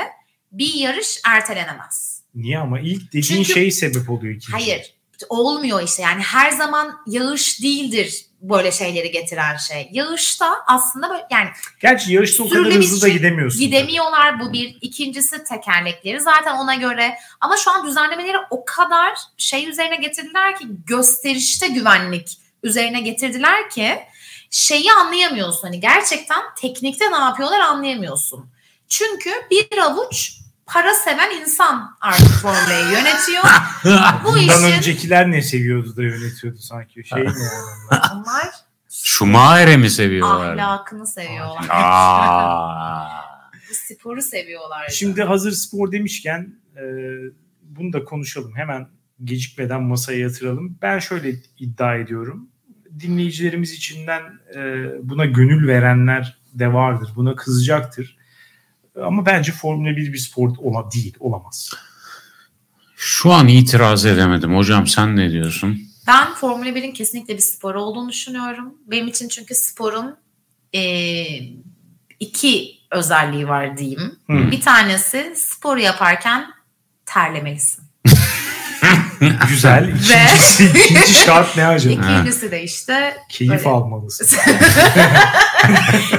[0.51, 2.16] bir yarış ertelenemez.
[2.37, 4.51] Niye ama ilk dediğin Çünkü- şey sebep oluyor ikinci.
[4.51, 4.93] Hayır.
[5.29, 9.89] olmuyor işte yani her zaman yağış değildir böyle şeyleri getiren şey.
[9.91, 13.59] Yağışta aslında böyle yani Gerçi yarışta o kadar hızlı da gidemiyorsun.
[13.59, 14.77] gidemiyorlar bu bir.
[14.81, 20.65] İkincisi tekerlekleri zaten ona göre ama şu an düzenlemeleri o kadar şey üzerine getirdiler ki
[20.87, 22.27] gösterişte güvenlik
[22.63, 23.95] üzerine getirdiler ki
[24.51, 25.61] şeyi anlayamıyorsun.
[25.61, 28.49] Hani gerçekten teknikte ne yapıyorlar anlayamıyorsun.
[28.89, 30.36] Çünkü bir avuç
[30.67, 33.43] para seven insan artık Formula'yı yönetiyor.
[34.23, 37.03] Bu Bundan işin öncekiler ne seviyordu da yönetiyordu sanki.
[37.03, 38.11] Şey mi onlar?
[38.13, 38.47] onlar
[38.89, 40.57] Schumacher'e mi seviyorlar?
[40.57, 41.65] ahlakını seviyorlar.
[41.69, 43.07] Aa.
[43.69, 44.89] Bu sporu seviyorlar.
[44.89, 46.83] Şimdi hazır spor demişken e,
[47.61, 48.55] bunu da konuşalım.
[48.55, 48.87] Hemen
[49.23, 50.77] gecikmeden masaya yatıralım.
[50.81, 52.49] Ben şöyle iddia ediyorum.
[52.99, 54.21] Dinleyicilerimiz içinden
[54.55, 54.59] e,
[55.09, 57.09] buna gönül verenler de vardır.
[57.15, 58.16] Buna kızacaktır.
[59.05, 61.69] Ama bence Formula 1 bir spor ola değil, olamaz.
[62.95, 64.57] Şu an itiraz edemedim.
[64.57, 65.79] Hocam sen ne diyorsun?
[66.07, 68.73] Ben Formula 1'in kesinlikle bir spor olduğunu düşünüyorum.
[68.85, 70.15] Benim için çünkü sporun
[70.73, 71.49] eee,
[72.19, 74.19] iki özelliği var diyeyim.
[74.27, 74.51] Hı.
[74.51, 76.45] Bir tanesi sporu yaparken
[77.05, 77.83] terlemelisin.
[79.49, 79.87] Güzel.
[79.89, 81.93] İkincisi, ikinci şart ne acaba?
[81.93, 84.27] İkincisi de işte Keyif böyle- almalısın.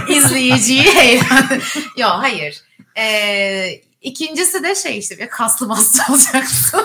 [0.08, 1.60] izleyiciyi eğlen.
[1.96, 2.56] Yok hayır.
[2.98, 6.80] Eee ikincisi de şey işte bir kaslı maslı olacaksın.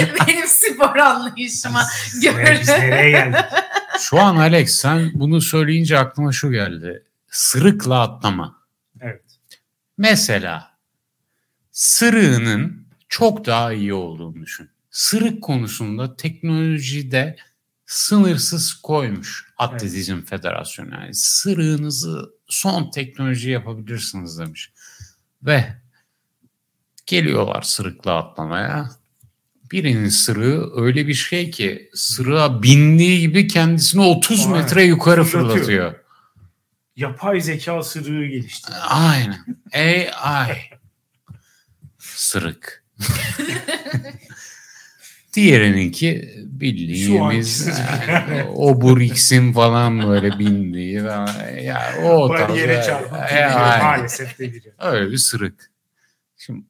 [0.26, 1.86] Benim spor anlayışıma
[2.22, 2.62] göre.
[2.66, 3.40] nereye geldik?
[4.00, 7.04] Şu an Alex sen bunu söyleyince aklıma şu geldi.
[7.30, 8.58] Sırıkla atlama.
[9.00, 9.22] Evet.
[9.98, 10.70] Mesela
[11.72, 14.70] sırığının çok daha iyi olduğunu düşün.
[14.90, 17.36] Sırık konusunda teknolojide
[17.86, 20.94] sınırsız koymuş Atletizm Federasyonu.
[20.94, 24.72] Yani sırığınızı son teknoloji yapabilirsiniz demiş.
[25.42, 25.64] Ve
[27.06, 28.90] geliyorlar sırıkla atlamaya.
[29.72, 34.58] Birinin sırığı öyle bir şey ki sırığa bindiği gibi kendisini 30 Aynen.
[34.58, 35.54] metre yukarı Fırlatıyor.
[35.56, 35.94] fırlatıyor.
[36.96, 38.72] Yapay zeka sırrığı gelişti.
[38.88, 39.44] Aynen.
[39.74, 40.56] AI.
[41.98, 42.84] Sırık.
[45.32, 47.68] Diğerininki bildiğimiz
[48.30, 51.28] e, Obur X'in falan böyle bindiği falan.
[51.62, 52.50] Ya o tarz.
[52.50, 53.82] Bariyere çarpıp aynen.
[53.82, 54.74] Maalesef de gidiyor.
[54.78, 55.70] Öyle bir sırık.
[56.36, 56.64] Şimdi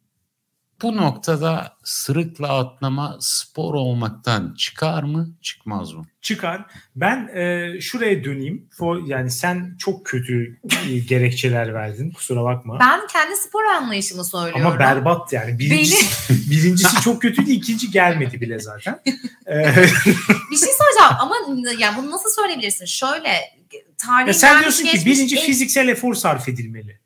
[0.83, 6.07] bu noktada sırıkla atlama spor olmaktan çıkar mı çıkmaz mı?
[6.23, 6.65] çıkar.
[6.97, 8.69] Ben e, şuraya döneyim.
[8.79, 10.61] For, yani sen çok kötü
[11.09, 12.11] gerekçeler verdin.
[12.11, 12.81] Kusura bakma.
[12.81, 14.67] Ben kendi spor anlayışımı söylüyorum.
[14.67, 15.59] Ama berbat yani.
[15.59, 17.51] Birincisi, birincisi çok kötüydü.
[17.51, 19.01] ikinci gelmedi bile zaten.
[20.51, 21.35] Bir şey soracağım ama
[21.79, 22.85] yani bunu nasıl söyleyebilirsin?
[22.85, 23.33] Şöyle
[23.99, 27.01] tarihi ya sen diyorsun ki birinci en- fiziksel efor sarf edilmeli.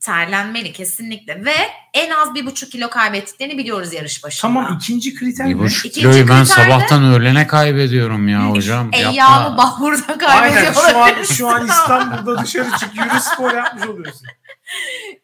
[0.00, 1.54] Terlenmeli kesinlikle ve
[1.94, 4.42] en az bir buçuk kilo kaybettiklerini biliyoruz yarış başında.
[4.42, 5.58] Tamam ikinci kriter Bir ne?
[5.58, 8.90] buçuk İkinci kiloyu ben sabahtan öğlene kaybediyorum ya hocam.
[8.92, 9.56] Eyyamı Yapma.
[9.58, 10.90] bahurda Aynen kaybediyorlar.
[10.90, 14.26] şu an, şu an İstanbul'da dışarı çık yürü spor yapmış oluyorsun.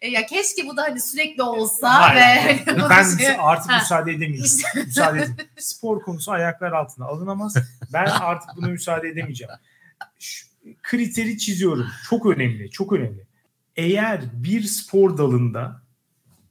[0.00, 2.66] E ya keşke bu da hani sürekli olsa Hayır.
[2.66, 3.78] ve ben şey- artık Ha.
[3.78, 4.62] müsaade edemeyeceğim.
[4.86, 5.36] müsaade edin.
[5.58, 7.54] Spor konusu ayaklar altına alınamaz.
[7.92, 9.52] Ben artık buna müsaade edemeyeceğim.
[10.18, 10.46] Şu
[10.82, 11.86] kriteri çiziyorum.
[12.10, 13.26] Çok önemli, çok önemli.
[13.76, 15.82] Eğer bir spor dalında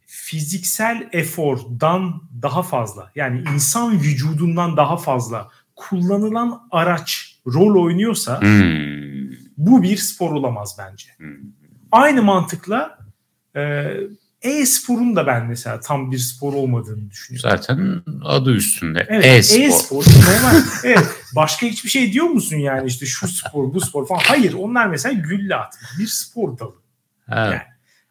[0.05, 9.31] fiziksel efordan daha fazla yani insan vücudundan daha fazla kullanılan araç rol oynuyorsa Hmm.
[9.57, 11.09] bu bir spor olamaz bence.
[11.17, 11.35] Hmm.
[11.91, 12.97] Aynı mantıkla
[13.55, 13.91] e,
[14.41, 17.49] e-sporun da ben mesela tam bir spor olmadığını düşünüyorum.
[17.49, 19.05] Zaten adı üstünde.
[19.09, 19.61] Evet, E-spor.
[19.61, 20.03] e-spor.
[20.05, 20.61] normal.
[20.83, 24.21] evet, başka hiçbir şey diyor musun yani işte şu spor, bu spor falan.
[24.23, 25.87] Hayır, onlar mesela gülle atma.
[25.99, 26.75] Bir spor dalı.
[27.31, 27.61] Evet.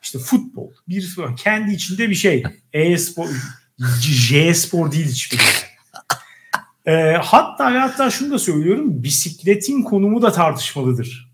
[0.02, 1.36] İşte futbol, bir spor.
[1.36, 2.42] Kendi içinde bir şey.
[2.72, 3.28] E-spor,
[4.00, 5.40] J-spor değil hiçbiri.
[6.86, 9.02] E, hatta hatta şunu da söylüyorum.
[9.02, 11.32] Bisikletin konumu da tartışmalıdır.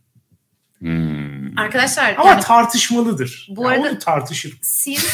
[0.78, 1.58] Hmm.
[1.58, 3.48] Arkadaşlar Ama yani tartışmalıdır.
[3.50, 4.58] Bu Ya arada- onu tartışırım.
[4.62, 5.06] siz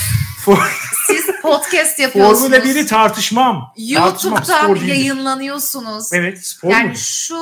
[1.07, 2.41] siz podcast yapıyorsunuz.
[2.41, 3.73] Formula 1'i tartışmam.
[3.95, 4.35] Tartışmam,
[4.69, 6.13] YouTube'da yayınlanıyorsunuz.
[6.13, 6.95] Evet spor yani mu?
[6.97, 7.39] şu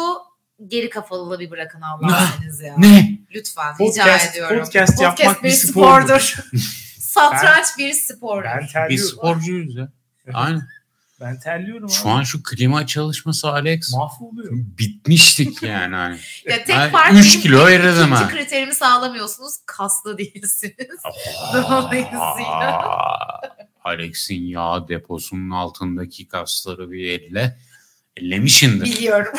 [0.66, 2.74] geri kafalılığı bir bırakın Allah'ınız ya.
[2.78, 3.13] Ne?
[3.34, 4.58] Lütfen rica Podcast, ediyorum.
[4.60, 6.34] podcast yapmak bir spordur.
[6.98, 8.44] Satranç bir spordur.
[8.44, 9.08] Ben Biz terliyorum.
[9.16, 9.88] sporcuyuz ya.
[10.32, 10.68] Aynen.
[11.20, 12.08] Ben terliyorum Şu abi.
[12.08, 13.92] an şu klima çalışması Alex.
[13.92, 14.74] Mahvoluyorum.
[14.78, 15.94] Bitmiştik yani.
[15.96, 16.18] Hani.
[16.44, 18.28] Ya tek Ben fark üç benim kilo eridim ikinci ha.
[18.28, 19.54] kriterimi sağlamıyorsunuz.
[19.66, 21.02] Kaslı değilsiniz.
[21.54, 22.80] Dolayısıyla.
[23.84, 27.58] Alex'in yağ deposunun altındaki kasları bir elle.
[28.16, 28.84] Ellemişindir.
[28.84, 29.32] Biliyorum.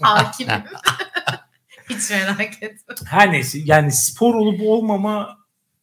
[0.00, 0.62] Hakimim.
[1.96, 2.94] Hiç merak etme.
[3.06, 5.38] Her neyse yani spor olup olmama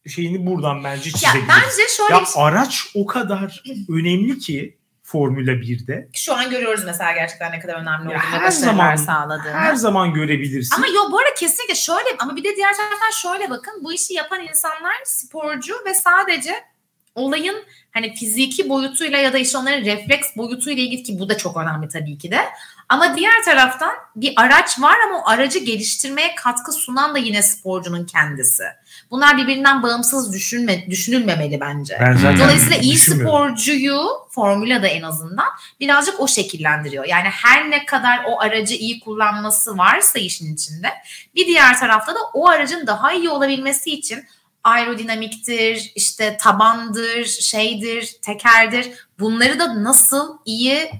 [0.08, 1.48] şeyini buradan bence Ya çizebiliriz.
[1.48, 2.42] bence şöyle Ya bir şey.
[2.42, 6.08] araç o kadar önemli ki Formula 1'de.
[6.14, 9.52] Şu an görüyoruz mesela gerçekten ne kadar önemli Ya olduğunu her zaman- sağladığını.
[9.52, 10.74] Her zaman görebilirsin.
[10.76, 14.14] Ama yok bu arada kesinlikle şöyle ama bir de diğer taraftan şöyle bakın bu işi
[14.14, 16.54] yapan insanlar sporcu ve sadece
[17.14, 21.56] olayın hani fiziki boyutuyla ya da işte onların refleks boyutuyla ilgili ki bu da çok
[21.56, 22.40] önemli tabii ki de.
[22.88, 28.06] Ama diğer taraftan bir araç var ama o aracı geliştirmeye katkı sunan da yine sporcunun
[28.06, 28.62] kendisi.
[29.10, 31.98] Bunlar birbirinden bağımsız düşünme, düşünülmemeli bence.
[32.00, 35.46] ben Dolayısıyla iyi sporcuyu formülada en azından
[35.80, 37.04] birazcık o şekillendiriyor.
[37.04, 40.88] Yani her ne kadar o aracı iyi kullanması varsa işin içinde
[41.34, 44.24] bir diğer tarafta da o aracın daha iyi olabilmesi için
[44.64, 48.90] aerodinamiktir, işte tabandır, şeydir, tekerdir.
[49.18, 50.90] Bunları da nasıl iyi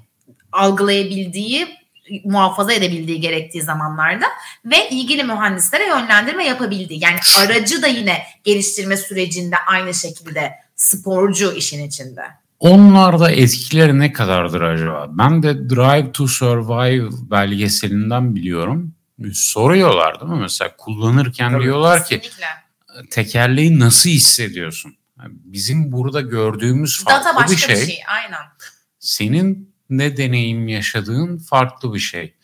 [0.52, 1.80] algılayabildiği,
[2.24, 4.26] muhafaza edebildiği gerektiği zamanlarda
[4.64, 7.04] ve ilgili mühendislere yönlendirme yapabildiği.
[7.04, 12.22] Yani aracı da yine geliştirme sürecinde aynı şekilde sporcu işin içinde.
[12.60, 15.06] Onlarda etkileri ne kadardır acaba?
[15.10, 18.94] Ben de Drive to Survive belgeselinden biliyorum.
[19.32, 20.38] Soruyorlar değil mi?
[20.40, 21.62] Mesela kullanırken Tabii.
[21.62, 22.46] diyorlar ki Kesinlikle.
[23.10, 24.96] Tekerleği nasıl hissediyorsun?
[25.28, 27.86] Bizim burada gördüğümüz Data farklı başka bir şey.
[27.86, 28.00] bir şey.
[28.08, 28.40] Aynen.
[28.98, 32.34] Senin ne deneyim yaşadığın farklı bir şey.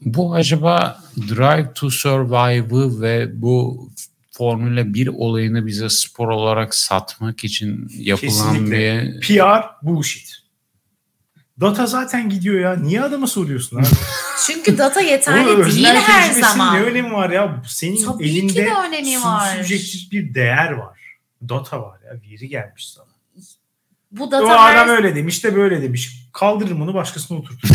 [0.00, 3.88] Bu acaba Drive to Survive'ı ve bu
[4.30, 9.14] Formula 1 olayını bize spor olarak satmak için yapılan Kesinlikle.
[9.20, 10.36] bir PR bullshit.
[11.60, 12.76] Data zaten gidiyor ya.
[12.76, 13.86] Niye adama soruyorsun abi?
[14.46, 16.76] Çünkü data Oğlum, yeterli değil öznel her zaman.
[16.76, 17.62] Ne önemi var ya?
[17.68, 19.56] Senin Tabii elinde ki önemi var.
[19.56, 20.98] subjektif bir değer var.
[21.48, 22.12] Data var ya.
[22.12, 23.06] Veri gelmiş sana.
[24.10, 26.26] Bu O data her adam öyle demiş de böyle demiş.
[26.32, 27.68] Kaldırırım onu başkasına oturtur.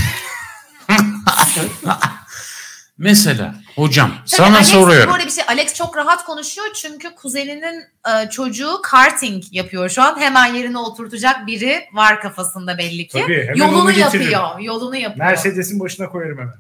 [2.98, 5.10] Mesela hocam Tabii sana Alex, soruyorum.
[5.10, 10.04] Bu arada bir şey Alex çok rahat konuşuyor çünkü kuzeninin e, çocuğu karting yapıyor şu
[10.04, 10.20] an.
[10.20, 13.22] Hemen yerine oturtacak biri var kafasında belli ki.
[13.22, 14.60] Tabii hemen yolunu yapıyor.
[14.60, 15.26] Yolunu yapıyor.
[15.28, 16.56] Mercedes'in başına koyarım hemen.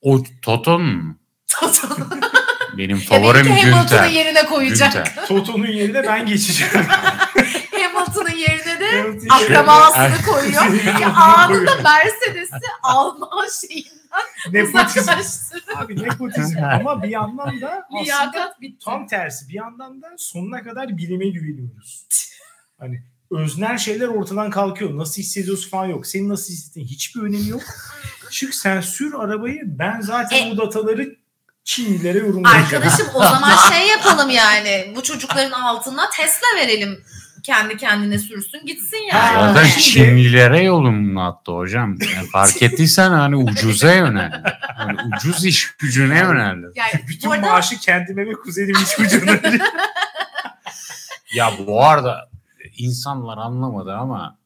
[0.00, 1.16] O Toton mu?
[2.78, 4.08] Benim favorim belki Hamilton'ın Günter.
[4.08, 4.92] yerine koyacak.
[4.92, 5.26] Günter.
[5.28, 6.74] Toto'nun yerine ben geçeceğim.
[9.30, 10.62] akrabasını koyuyor.
[11.00, 11.74] Ya anında.
[11.74, 13.96] Mercedes'i Alman şeyinden
[14.52, 15.10] Nepotizm.
[15.76, 16.58] Abi nepotizm.
[16.64, 19.48] Ama bir yandan da aslında tam tersi.
[19.48, 22.06] Bir yandan da sonuna kadar bilime güveniyoruz.
[22.80, 24.96] Hani öznel şeyler ortadan kalkıyor.
[24.96, 26.06] Nasıl hissediyorsun falan yok.
[26.06, 27.62] Senin nasıl hissettiğin hiçbir önemi yok.
[28.30, 29.60] Çık sen sür arabayı.
[29.64, 31.16] Ben zaten E- bu dataları
[31.64, 32.64] Çinlilere yorumlayacağım.
[32.64, 34.92] Arkadaşım o zaman şey yapalım yani.
[34.96, 37.04] Bu çocukların altına Tesla verelim.
[37.46, 39.54] Kendi kendine sürsün gitsin yani.
[39.54, 41.96] Zaten şimdi- Çinlilere yolunu attı hocam.
[42.16, 44.42] Yani fark ettiysen hani ucuza yöneldi.
[44.76, 46.66] Hani ucuz iş gücüne yöneldi.
[46.76, 49.40] Yani Bütün arada maaşı kendime ve kuzenime hiç ucuna
[51.34, 52.30] Ya bu arada
[52.76, 54.38] insanlar anlamadı ama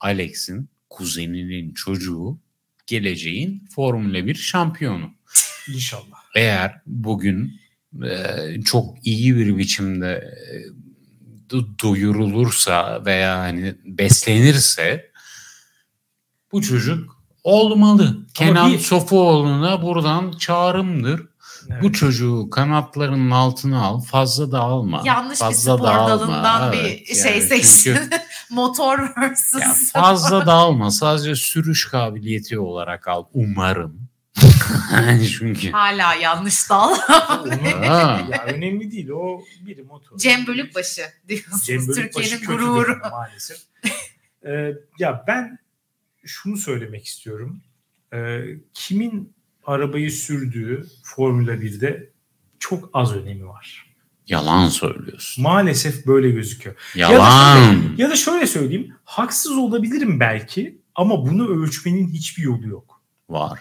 [0.00, 2.38] Alex'in kuzeninin çocuğu
[2.86, 5.10] geleceğin Formula 1 şampiyonu.
[5.68, 6.18] İnşallah.
[6.34, 7.60] Eğer bugün
[8.04, 10.34] e, çok iyi bir biçimde
[11.50, 15.10] do- doyurulursa veya hani beslenirse
[16.52, 18.16] bu çocuk olmalı.
[18.34, 21.22] Kenan bir- Sofuoğlu'na buradan çağrımdır.
[21.70, 21.82] Evet.
[21.82, 24.00] Bu çocuğu kanatlarının altına al.
[24.00, 25.02] Fazla da alma.
[25.04, 26.08] yanlış bir fazla spor da alma.
[26.20, 27.94] dalından Evet, bir şey yani seçtin.
[27.94, 28.10] çünkü-
[28.50, 29.60] Motor versus.
[29.62, 30.90] Ya fazla da alma.
[30.90, 33.24] Sadece sürüş kabiliyeti olarak al.
[33.32, 34.08] Umarım.
[35.38, 35.70] çünkü.
[35.70, 36.94] Hala yanlış dal.
[36.98, 38.26] Ha.
[38.30, 39.08] ya önemli değil.
[39.08, 40.18] O biri motor.
[40.18, 41.64] Cem Bölükbaşı diyorsunuz.
[41.66, 42.98] Cem Bölükbaşı Türkiye'nin gururu.
[43.10, 43.58] maalesef.
[44.46, 45.58] Ee, ya ben
[46.24, 47.60] şunu söylemek istiyorum.
[48.14, 48.40] Ee,
[48.74, 49.32] kimin
[49.66, 52.10] arabayı sürdüğü Formula 1'de
[52.58, 53.86] çok az önemi var.
[54.26, 55.42] Yalan söylüyorsun.
[55.44, 56.76] Maalesef böyle gözüküyor.
[56.94, 57.72] Ya da, Yalan.
[57.72, 58.94] şöyle, ya da şöyle söyleyeyim.
[59.04, 63.02] Haksız olabilirim belki ama bunu ölçmenin hiçbir yolu yok.
[63.28, 63.60] Var.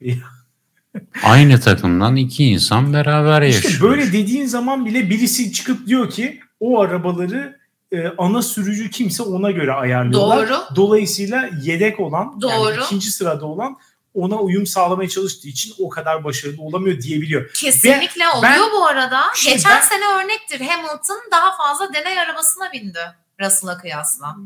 [1.22, 3.72] Aynı takımdan iki insan beraber yaşıyor.
[3.72, 7.58] İşte böyle dediğin zaman bile birisi çıkıp diyor ki o arabaları
[7.92, 10.48] e, ana sürücü kimse ona göre ayarlıyorlar.
[10.48, 10.58] Doğru.
[10.76, 12.70] Dolayısıyla yedek olan Doğru.
[12.70, 13.76] yani ikinci sırada olan
[14.14, 17.50] ona uyum sağlamaya çalıştığı için o kadar başarılı olamıyor diyebiliyor.
[17.54, 19.20] Kesinlikle Ben- oluyor ben- bu arada.
[19.34, 20.60] Şimdi Geçen ben- sene örnektir.
[20.66, 22.98] Hamilton daha fazla deney arabasına bindi
[23.40, 24.36] Russell'a kıyasla.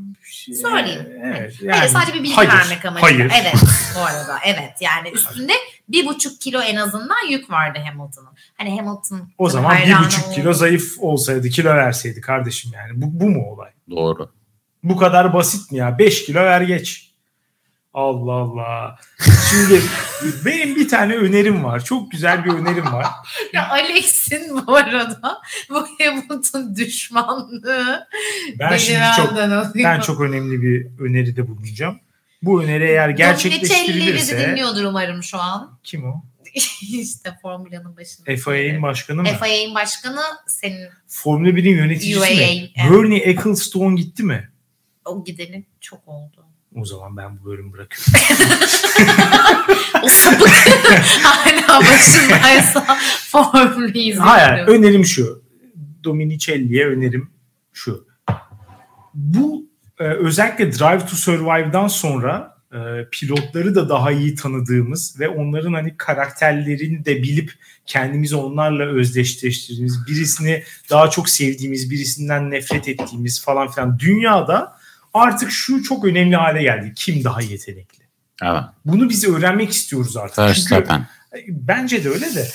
[0.62, 1.08] Söyleyeyim.
[1.22, 1.54] Evet.
[1.70, 3.32] Hayır sadece bir bilgi hayır, vermek amacıyla.
[3.32, 3.42] Hayır.
[3.42, 3.54] Evet
[3.96, 5.52] bu arada evet yani üstünde
[5.88, 8.30] bir buçuk kilo en azından yük vardı Hamilton'ın.
[8.58, 10.34] Hani Hamilton O zaman bir buçuk oldu.
[10.34, 13.02] kilo zayıf olsaydı kilo verseydi kardeşim yani.
[13.02, 13.70] Bu, bu mu olay?
[13.90, 14.32] Doğru.
[14.82, 15.98] Bu kadar basit mi ya?
[15.98, 17.11] 5 kilo ver geç.
[17.94, 18.98] Allah Allah.
[19.50, 19.82] Şimdi
[20.44, 21.84] benim bir tane önerim var.
[21.84, 23.06] Çok güzel bir önerim var.
[23.52, 28.06] Ya Alex'in bu arada bu Hamilton düşmanlığı
[28.58, 29.66] Ben şimdi çok alıyor.
[29.74, 32.00] ben çok önemli bir öneride bulunacağım.
[32.42, 35.78] Bu öneri eğer gerçekleştirilirse dinliyordur umarım şu an.
[35.82, 36.22] kim o?
[36.82, 38.36] işte Formula'nın başında.
[38.36, 39.28] FIA'nin başkanı mı?
[39.28, 42.70] FIA'nin başkanı senin Formula 1'in yöneticisi UAA, mi?
[42.76, 42.90] evet.
[42.92, 44.48] Bernie Ecclestone gitti mi?
[45.04, 46.46] o gideni çok oldu.
[46.76, 48.12] O zaman ben bu bölümü bırakıyorum.
[50.02, 50.48] O sapık
[51.22, 55.42] hala başındaysa Formula'yı Hayır, önerim şu.
[56.04, 57.30] Dominicelli'ye önerim
[57.72, 58.06] şu.
[59.14, 59.66] Bu
[59.98, 62.78] e, özellikle Drive to Survive'dan sonra e,
[63.12, 67.52] pilotları da daha iyi tanıdığımız ve onların hani karakterlerini de bilip
[67.86, 74.81] kendimizi onlarla özdeşleştirdiğimiz, birisini daha çok sevdiğimiz, birisinden nefret ettiğimiz falan filan dünyada
[75.14, 76.92] artık şu çok önemli hale geldi.
[76.96, 78.04] Kim daha yetenekli?
[78.42, 78.62] Evet.
[78.84, 80.36] Bunu biz öğrenmek istiyoruz artık.
[80.36, 81.06] Çünkü Verstappen.
[81.48, 82.48] Bence de öyle de.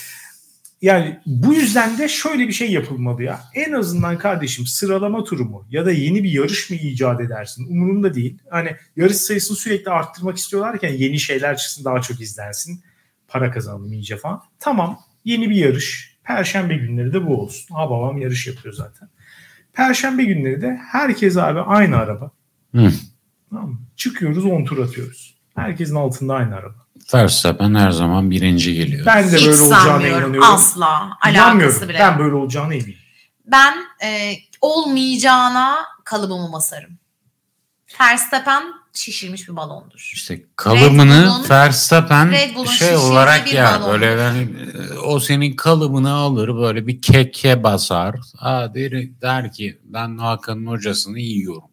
[0.82, 3.42] Yani bu yüzden de şöyle bir şey yapılmalı ya.
[3.54, 7.68] En azından kardeşim sıralama turu mu ya da yeni bir yarış mı icat edersin?
[7.70, 8.40] Umurumda değil.
[8.50, 12.84] Hani yarış sayısını sürekli arttırmak istiyorlarken yeni şeyler çıksın daha çok izlensin.
[13.28, 14.44] Para kazanalım iyice falan.
[14.60, 16.18] Tamam yeni bir yarış.
[16.24, 17.76] Perşembe günleri de bu olsun.
[17.76, 19.10] Ha babam yarış yapıyor zaten.
[19.74, 22.32] Perşembe günleri de herkes abi aynı araba.
[22.78, 22.92] Hı.
[23.50, 23.80] Tamam mı?
[23.96, 25.38] Çıkıyoruz 10 tur atıyoruz.
[25.56, 26.76] Herkesin altında aynı araba.
[27.14, 29.06] Verstappen her zaman birinci geliyor.
[29.06, 30.24] Ben de Hiç böyle olacağına sanmıyorum.
[30.24, 30.54] inanıyorum.
[30.54, 31.10] Asla.
[31.22, 32.00] Alakası bile.
[32.00, 32.96] Ben böyle olacağına eminim.
[33.46, 36.98] Ben e, olmayacağına kalıbımı basarım.
[38.02, 38.64] Verstappen
[38.94, 40.12] şişirmiş bir balondur.
[40.14, 42.34] İşte kalıbını Verstappen
[42.80, 43.82] şey olarak bir yer.
[43.82, 43.92] balon.
[43.92, 44.48] Böyle yani,
[44.94, 48.16] e, o senin kalıbını alır böyle bir keke basar.
[48.38, 51.70] Ha, der, der ki ben Hakan'ın hocasını yiyorum.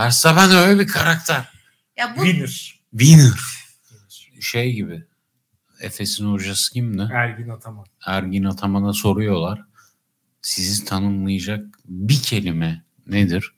[0.00, 1.48] Verstappen öyle bir karakter.
[1.96, 2.80] Ya bu Winner.
[2.90, 3.40] Winner.
[4.40, 5.04] Şey gibi.
[5.80, 7.08] Efes'in hocası kimdi?
[7.12, 7.86] Ergin Ataman.
[8.06, 9.60] Ergin Ataman'a soruyorlar.
[10.42, 13.54] Sizi tanımlayacak bir kelime nedir?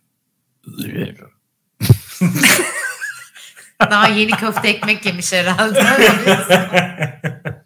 [3.80, 5.84] daha yeni köfte ekmek yemiş herhalde.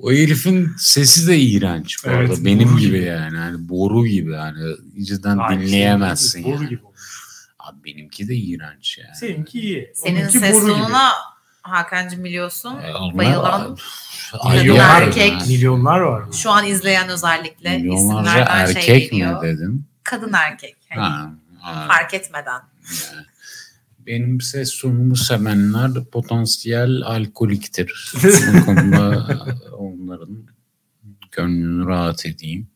[0.00, 2.44] O herifin sesi de iğrenç bu Evet, arada.
[2.44, 3.04] Benim gibi gibi.
[3.04, 3.36] yani.
[3.36, 3.68] yani.
[3.68, 4.58] Boru gibi yani.
[5.24, 6.44] Aynı şey dinleyemezsin?
[6.44, 6.68] Boru yani.
[6.68, 6.80] gibi.
[7.68, 9.16] Abi benimki de iğrenç yani.
[9.16, 9.92] Seninki iyi.
[9.94, 11.10] Senin Onunki ses tonuna
[11.62, 13.76] Hakan'cığım biliyorsun E, onlar- bayılan
[14.64, 15.32] yok erkek.
[15.32, 15.46] yani.
[15.48, 16.32] Milyonlar var.
[16.32, 19.42] şu an izleyen özellikle Milyonlarca isimlerden erkek şey mi geliyor.
[19.42, 19.86] dedin?
[20.02, 20.76] Kadın erkek.
[20.88, 21.88] Hani Ha, ha.
[21.88, 22.60] Fark etmeden.
[23.12, 23.26] Yani
[24.06, 28.12] Benim ses tonumu sevenler potansiyel alkoliktir.
[28.22, 29.26] Bu konuda
[29.78, 30.46] onların
[31.32, 32.68] gönlünü rahat edeyim.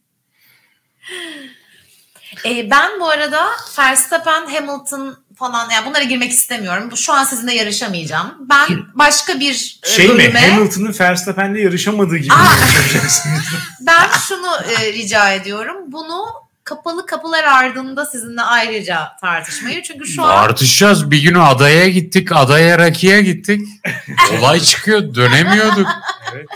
[2.46, 3.46] Ee, ben bu arada
[3.78, 6.88] Verstappen, Hamilton falan yani bunlara girmek istemiyorum.
[6.90, 8.34] Bu- Şu an sizinle yarışamayacağım.
[8.50, 10.18] Ben başka bir e, Şey mi?
[10.18, 12.34] bölüme Hamilton'ın Verstappen'le yarışamadığı gibi.
[13.80, 14.46] Ben şunu
[14.80, 15.76] e, rica ediyorum.
[15.92, 16.24] Bunu
[16.64, 19.82] kapalı kapılar ardında sizinle ayrıca tartışmayı.
[19.82, 21.10] Çünkü şu an Tartışacağız.
[21.10, 22.32] Bir gün adaya gittik.
[22.32, 23.68] Adaya rakiye gittik.
[24.38, 25.14] Olay çıkıyor.
[25.14, 25.88] Dönemiyorduk.
[26.34, 26.46] evet.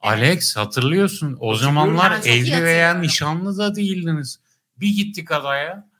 [0.00, 1.36] Alex hatırlıyorsun.
[1.40, 4.38] O zamanlar evli veya nişanlı da değildiniz.
[4.80, 5.90] Bir gittik adaya.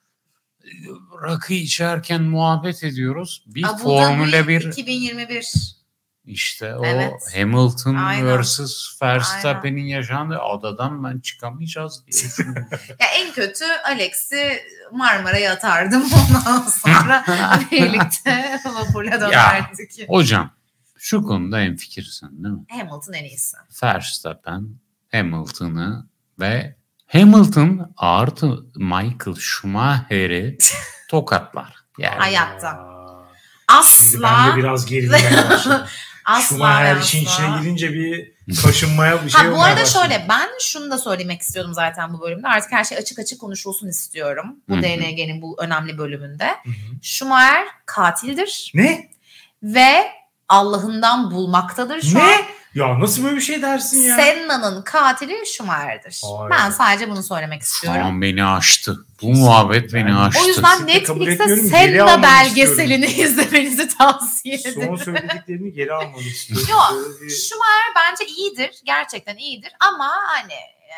[1.23, 3.45] Rakı içerken muhabbet ediyoruz.
[3.47, 5.77] Bir Abu Formula 1 2021.
[6.25, 7.13] işte o Evet.
[7.37, 8.41] Hamilton Aynen.
[8.43, 12.47] vs Verstappen'in yaşandığı adadan ben çıkamayacağız diye.
[13.01, 14.61] Ya en kötü Alex'i
[14.93, 16.03] Marmara'ya atardım.
[16.37, 17.25] Ondan sonra
[17.73, 20.09] birlikte vapurla dönerdik.
[20.09, 20.51] Hocam
[20.99, 22.65] şu konuda en fikirsin değil mi?
[22.69, 23.57] Hamilton en iyisi.
[23.83, 24.69] Verstappen
[25.13, 26.07] Hamilton'ı
[26.41, 26.77] ve
[27.13, 28.47] Hamilton artı
[28.77, 30.59] Michael Schumacher'i
[31.09, 31.75] tokatlar.
[31.99, 32.69] Yani Hayatta.
[32.69, 35.87] Aa, Şimdi ben Asla de biraz gerilmeye başladım.
[36.25, 37.33] asla Schumacher ve işin asla.
[37.47, 38.33] içine girince bir
[38.65, 40.01] kaşınmaya bir şey Ha, bu arada başladı.
[40.03, 42.49] şöyle ben şunu da söylemek istiyordum zaten bu bölümde.
[42.49, 44.57] Artık her şey açık açık konuşulsun istiyorum.
[44.69, 44.77] Bu.
[44.83, 46.47] DNG'nin bu önemli bölümünde.
[46.49, 47.03] Hı hı.
[47.03, 49.11] Schumacher katildir Ne?
[49.63, 50.07] ve
[50.49, 52.29] Allah'ından bulmaktadır şu an.
[52.75, 54.17] Ya nasıl böyle bir şey dersin ya?
[54.17, 56.21] Senna'nın katili Schumacher'dir.
[56.25, 56.51] Hayır.
[56.51, 58.03] Ben sadece bunu söylemek istiyorum.
[58.03, 59.07] an beni aştı.
[59.23, 60.41] Bu muhabbet beni Ben- aştı.
[60.45, 64.99] O yüzden Netflix'te Senna belgeselini izlemenizi tavsiye Son ederim.
[64.99, 66.67] söylediklerini geri almanı istiyorum.
[66.71, 68.81] Yok, bir- Schumacher bence iyidir.
[68.85, 69.73] Gerçekten iyidir.
[69.89, 70.97] Ama hani e,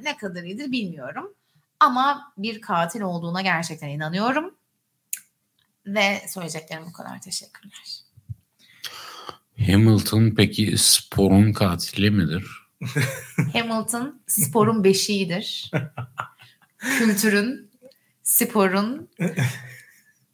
[0.00, 1.34] ne kadar iyidir bilmiyorum.
[1.80, 4.54] Ama bir katil olduğuna gerçekten inanıyorum.
[5.86, 7.20] Ve söyleyeceklerim bu kadar.
[7.20, 8.03] Teşekkürler.
[9.66, 12.46] Hamilton peki sporun katili midir?
[13.52, 15.70] Hamilton sporun beşiğidir.
[16.78, 17.70] Kültürün,
[18.22, 19.08] sporun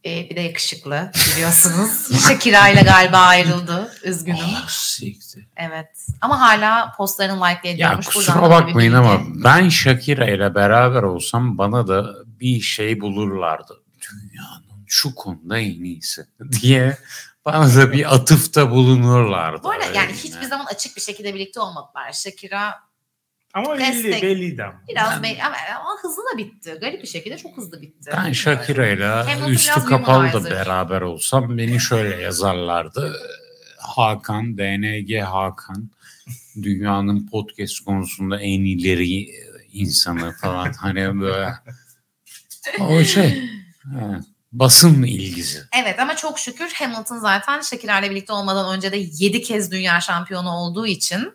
[0.06, 2.22] Ee, bir de yakışıklı biliyorsunuz.
[2.28, 3.92] Shakira ile galiba ayrıldı.
[4.04, 4.38] Üzgünüm.
[4.56, 5.46] Ah, siktir.
[5.56, 6.06] Evet.
[6.20, 8.06] Ama hala postlarını Ya like'layabiliyormuş.
[8.06, 13.82] kusura Buradan bakmayın ama ben Shakira ile beraber olsam bana da bir şey bulurlardı.
[14.00, 16.26] Dünyanın şu konuda en iyisi
[16.62, 16.96] diye
[17.44, 19.62] bana da bir atıfta bulunurlardı.
[19.64, 22.12] Bu arada yani hiçbir zaman açık bir şekilde birlikte olmadılar.
[22.12, 22.74] Shakira
[23.54, 24.22] Ama belli, Destek.
[24.22, 24.82] belliydi ama.
[24.88, 26.78] biraz Ben- be- ama, ama hızlı da bitti.
[26.80, 28.10] Garip bir şekilde çok hızlı bitti.
[28.16, 33.16] Ben Shakira ile Hamilton üstü kapalı da beraber olsam beni şöyle yazarlardı.
[33.78, 35.90] Hakan, DNG Hakan
[36.62, 39.30] dünyanın podcast konusunda en ileri
[39.72, 41.52] insanı falan hani böyle
[42.80, 43.50] o şey
[44.00, 45.62] evet, basın ilgisi.
[45.82, 50.00] Evet ama çok şükür Hamilton zaten Shakira ile birlikte olmadan önce de 7 kez dünya
[50.00, 51.32] şampiyonu olduğu için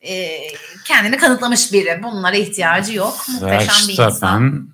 [0.00, 0.40] e,
[0.84, 2.02] kendini kanıtlamış biri.
[2.02, 3.26] Bunlara ihtiyacı yok.
[3.28, 4.06] Muhteşem bir insan.
[4.06, 4.68] Verstappen,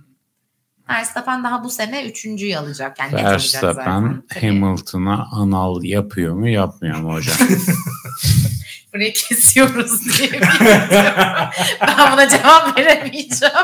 [0.88, 2.98] Verstappen daha bu sene üçüncüyü alacak.
[2.98, 4.22] Yani Verstappen.
[4.40, 7.36] Hamilton'a anal yapıyor mu yapmıyor mu hocam?
[8.94, 10.58] Burayı kesiyoruz diye biliyorum.
[11.80, 13.54] ben buna cevap veremeyeceğim.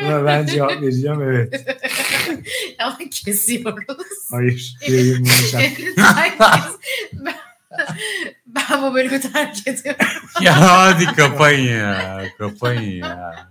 [0.00, 1.78] Buna ben cevap vereceğim evet.
[2.78, 4.28] Ama kesiyoruz.
[4.30, 4.76] Hayır.
[4.88, 5.62] Yayınlanacak.
[7.12, 7.34] Ben,
[8.46, 10.06] ben bu bölümü terk ediyorum.
[10.40, 13.50] ya hadi kapayın ya kapayın ya.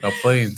[0.00, 0.54] Kapayın.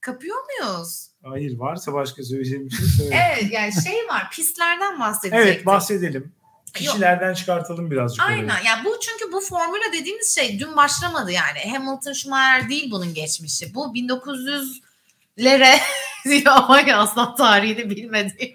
[0.00, 1.06] Kapıyor muyuz?
[1.24, 3.34] Hayır varsa başka söyleyeceğim bir şey söyle.
[3.38, 5.54] Evet yani şey var pistlerden bahsedecektik.
[5.54, 6.32] Evet bahsedelim.
[6.74, 8.24] Kişilerden çıkartalım birazcık.
[8.24, 8.38] orayı.
[8.38, 8.62] Aynen.
[8.66, 11.72] Yani bu çünkü bu formüle dediğimiz şey dün başlamadı yani.
[11.72, 13.74] Hamilton Schumacher değil bunun geçmişi.
[13.74, 15.78] Bu 1900'lere
[16.46, 18.54] ama asla tarihini bilmediğim.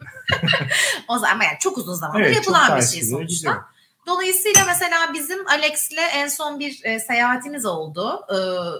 [1.07, 3.35] o zaman ama yani çok uzun zamandır Evet, yapılan bir şey sonuçta.
[3.49, 3.63] gidiyor.
[4.07, 8.25] Dolayısıyla mesela bizim Alex'le en son bir e, seyahatimiz oldu.
[8.29, 8.37] E,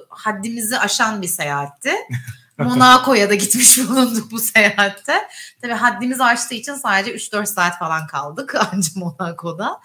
[0.10, 1.92] haddimizi aşan bir seyahatti.
[2.58, 5.14] Monaco'ya da gitmiş bulunduk bu seyahatte.
[5.62, 9.80] Tabii haddimizi aştığı için sadece 3-4 saat falan kaldık anca Monaco'da.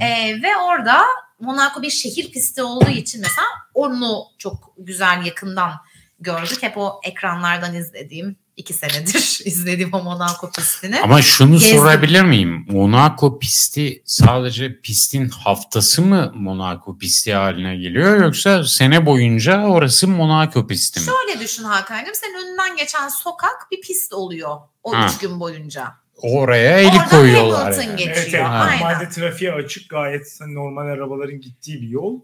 [0.00, 1.02] Ee, ve orada
[1.40, 5.72] Monaco bir şehir pisti olduğu için mesela onu çok güzel yakından
[6.20, 6.62] gördük.
[6.62, 11.00] Hep o ekranlardan izlediğim iki senedir izlediğim o Monaco pistini.
[11.00, 11.78] Ama şunu Gezdim.
[11.78, 12.66] sorabilir miyim?
[12.68, 20.66] Monaco pisti sadece pistin haftası mı Monaco pisti haline geliyor yoksa sene boyunca orası Monaco
[20.66, 21.06] pisti mi?
[21.06, 25.06] Şöyle düşün Hakan'cığım senin önünden geçen sokak bir pist oluyor o Ha.
[25.06, 25.92] üç gün boyunca.
[26.22, 27.62] Oraya eli Oradan koyuyorlar.
[27.62, 27.96] Hamilton yani.
[27.96, 28.16] geçiyor.
[28.24, 28.46] Evet, evet.
[28.50, 28.80] Aynen.
[28.80, 32.20] Normalde trafiğe açık gayet hani normal arabaların gittiği bir yol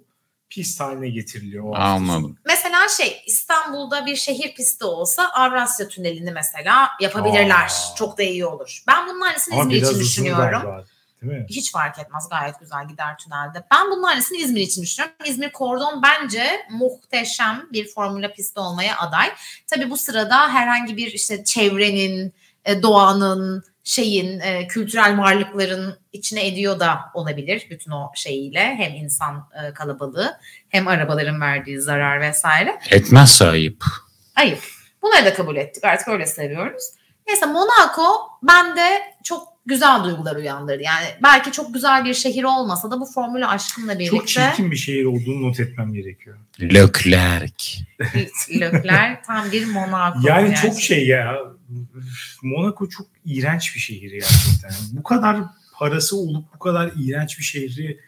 [0.52, 1.64] pist haline getiriliyor.
[1.64, 2.38] o Anladım.
[2.46, 7.66] Mesela şey İstanbul'da bir şehir pisti olsa Avrasya Tüneli'ni mesela yapabilirler.
[7.66, 7.94] Aa.
[7.96, 8.82] Çok da iyi olur.
[8.88, 10.62] Ben bunun aynısını Ama İzmir için düşünüyorum.
[10.62, 10.84] galiba,
[11.22, 11.46] Değil mi?
[11.48, 13.64] Hiç fark etmez gayet güzel gider tünelde.
[13.72, 15.16] Ben bunun aynısını İzmir için düşünüyorum.
[15.24, 19.32] İzmir Kordon bence muhteşem bir formüla pisti olmaya aday.
[19.66, 22.34] Tabii bu sırada herhangi bir işte çevrenin,
[22.64, 28.60] e, doğanın, şeyin, e, kültürel varlıkların içine ediyor da olabilir bütün o şeyiyle.
[28.60, 32.78] Hem insan e, kalabalığı hem arabaların verdiği zarar vesaire.
[32.90, 33.84] Etmezse ayıp.
[34.36, 34.58] Ayıp.
[35.02, 35.84] Bunları da kabul ettik.
[35.84, 36.84] Artık öyle seviyoruz.
[37.26, 40.82] Neyse Monaco bende çok güzel duygular uyandırdı.
[40.82, 44.76] Yani belki çok güzel bir şehir olmasa da bu formülü aşkımla Çok birlikte çirkin bir
[44.76, 46.38] şehir olduğunu not etmem gerekiyor.
[46.60, 47.78] Leclerc.
[48.60, 50.28] Lökler tam bir Monaco.
[50.28, 50.70] Yani gerçekten.
[50.70, 51.36] çok şey ya.
[52.42, 54.70] Monaco çok iğrenç bir şehir gerçekten.
[54.92, 55.36] bu kadar
[55.78, 58.00] parası olup bu kadar iğrenç bir şehri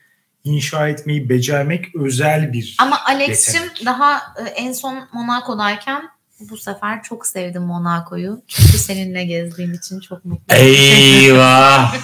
[0.44, 3.82] inşa etmeyi becermek özel bir Ama yetenek.
[3.86, 6.02] daha e, en son Monaco'dayken
[6.50, 8.42] bu sefer çok sevdim Monaco'yu.
[8.48, 10.64] Çünkü seninle gezdiğim için çok mutluyum.
[10.66, 11.94] Eyvah.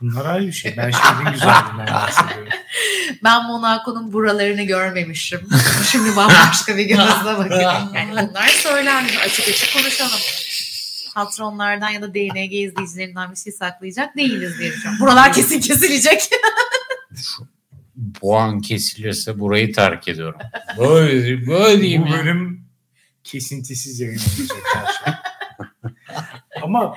[0.00, 0.74] Bunlar ayrı bir şey.
[0.76, 2.48] Ben şehrin güzelliğinden bahsediyorum.
[3.24, 5.40] Ben Monaco'nun buralarını görmemişim.
[5.90, 7.94] Şimdi bambaşka bir gözle bakıyorum.
[7.94, 9.12] Yani bunlar söylendi.
[9.24, 10.20] Açık açık konuşalım.
[11.14, 15.00] Patronlardan ya da DNG izleyicilerinden bir şey saklayacak değiliz diye düşünüyorum.
[15.00, 16.30] Buralar kesin kesilecek.
[17.96, 20.40] Bu an kesilirse burayı terk ediyorum.
[20.78, 22.12] Böyle, böyle Bu ya.
[22.18, 22.69] bölüm
[23.24, 25.14] kesintisiz yayınlanacak her şey.
[26.62, 26.94] Ama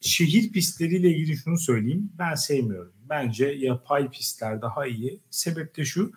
[0.00, 2.12] şehir pistleriyle ilgili şunu söyleyeyim.
[2.18, 2.92] Ben sevmiyorum.
[3.10, 5.20] Bence yapay pistler daha iyi.
[5.30, 6.12] Sebep de şu.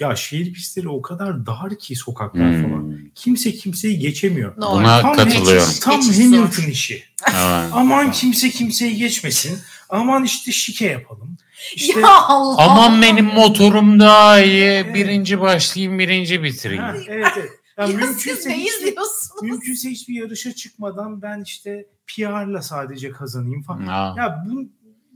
[0.00, 2.82] Ya şehir pistleri o kadar dar ki sokaklar falan.
[2.82, 2.96] Hmm.
[3.14, 4.56] Kimse kimseyi geçemiyor.
[4.56, 4.74] Doğru.
[4.74, 5.68] Buna Tam katılıyorum.
[5.68, 6.68] geçiş- Tam Geçiş Hamilton zor.
[6.68, 7.02] işi.
[7.28, 7.70] Evet.
[7.72, 9.58] Aman kimse kimseyi geçmesin.
[9.88, 11.36] Aman işte şike yapalım.
[11.74, 12.62] İşte ya Allah.
[12.62, 14.94] Aman benim motorum daha iyi.
[14.94, 16.82] Birinci başlayayım, birinci bitireyim.
[16.82, 17.50] Ha, evet evet.
[17.78, 19.42] Ya Ya siz mümkünse, ne izliyorsunuz?
[19.42, 23.86] mümkünse hiçbir yarışa çıkmadan ben işte PR'la sadece kazanayım falan.
[23.86, 24.14] Ha.
[24.18, 24.62] Ya bu,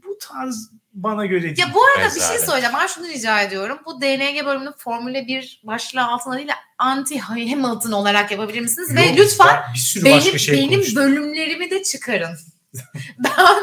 [0.04, 1.58] bu tarz bana göre değil.
[1.58, 2.44] Ya bu arada bir şey Rezalet.
[2.46, 2.76] söyleyeceğim.
[2.80, 3.78] Ben şunu rica ediyorum.
[3.86, 8.94] Bu DNG bölümünü Formula 1 başlığı altında değil de anti Hamilton olarak yapabilir misiniz?
[8.96, 10.96] Ve Yok, lütfen bir sürü benim, şey benim konuştum.
[11.02, 12.36] bölümlerimi de çıkarın.
[13.18, 13.56] ben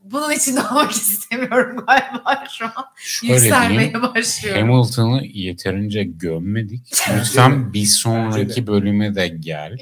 [0.00, 2.72] bunun içinde olmak istemiyorum galiba şu an.
[2.96, 3.44] Şöyle diyeyim.
[3.44, 4.70] Yükselmeye başlıyorum.
[4.70, 6.92] Hamilton'ı yeterince gömmedik.
[7.18, 9.76] Lütfen bir sonraki bölüme de gel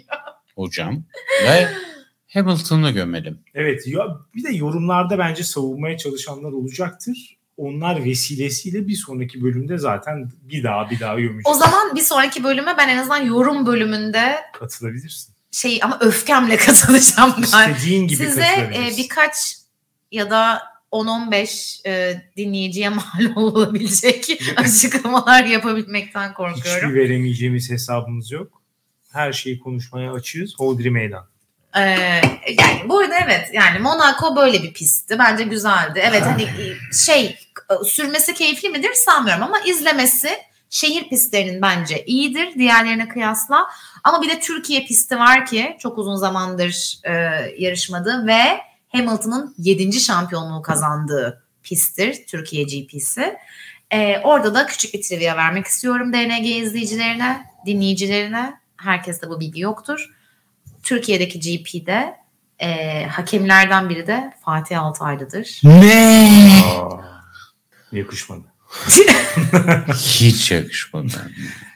[0.55, 1.05] hocam.
[1.45, 1.69] Ve
[2.35, 3.39] Hamilton'ı gömelim.
[3.55, 4.03] Evet ya
[4.35, 7.37] bir de yorumlarda bence savunmaya çalışanlar olacaktır.
[7.57, 11.59] Onlar vesilesiyle bir sonraki bölümde zaten bir daha bir daha O gömeceğiz.
[11.59, 15.35] zaman bir sonraki bölüme ben en azından yorum bölümünde Katılabilirsin.
[15.53, 17.43] Şey ama öfkemle katılacağım ben.
[17.43, 19.57] İstediğin gibi Size e, birkaç
[20.13, 26.89] ya da 10-15 e, dinleyiciye mal olabilecek açıklamalar yapabilmekten korkuyorum.
[26.89, 28.63] Hiçbir veremeyeceğimiz hesabımız yok.
[29.13, 30.55] Her şeyi konuşmaya açığız.
[30.59, 31.27] Hodri meydan.
[31.77, 31.81] Ee,
[32.49, 35.19] yani bu arada evet yani Monaco böyle bir pistti.
[35.19, 36.01] Bence güzeldi.
[36.05, 36.49] Evet hani
[37.07, 37.39] şey
[37.85, 40.31] sürmesi keyifli midir sanmıyorum ama izlemesi
[40.71, 43.67] şehir pistlerinin bence iyidir diğerlerine kıyasla.
[44.05, 47.13] Ama bir de Türkiye pisti var ki çok uzun zamandır e,
[47.59, 48.41] yarışmadı ve
[48.89, 50.01] Hamilton'ın 7.
[50.01, 53.37] şampiyonluğu kazandığı pisttir Türkiye GP'si.
[53.91, 58.61] E, orada da küçük bir trivia vermek istiyorum DNG izleyicilerine, dinleyicilerine.
[58.77, 60.11] Herkeste bu bilgi yoktur.
[60.83, 62.17] Türkiye'deki GP'de
[62.59, 65.61] e, hakemlerden biri de Fatih Altaylı'dır.
[65.65, 66.29] Ne?
[67.93, 68.45] Yakışmadı.
[69.95, 71.31] Hiç yakışmadı.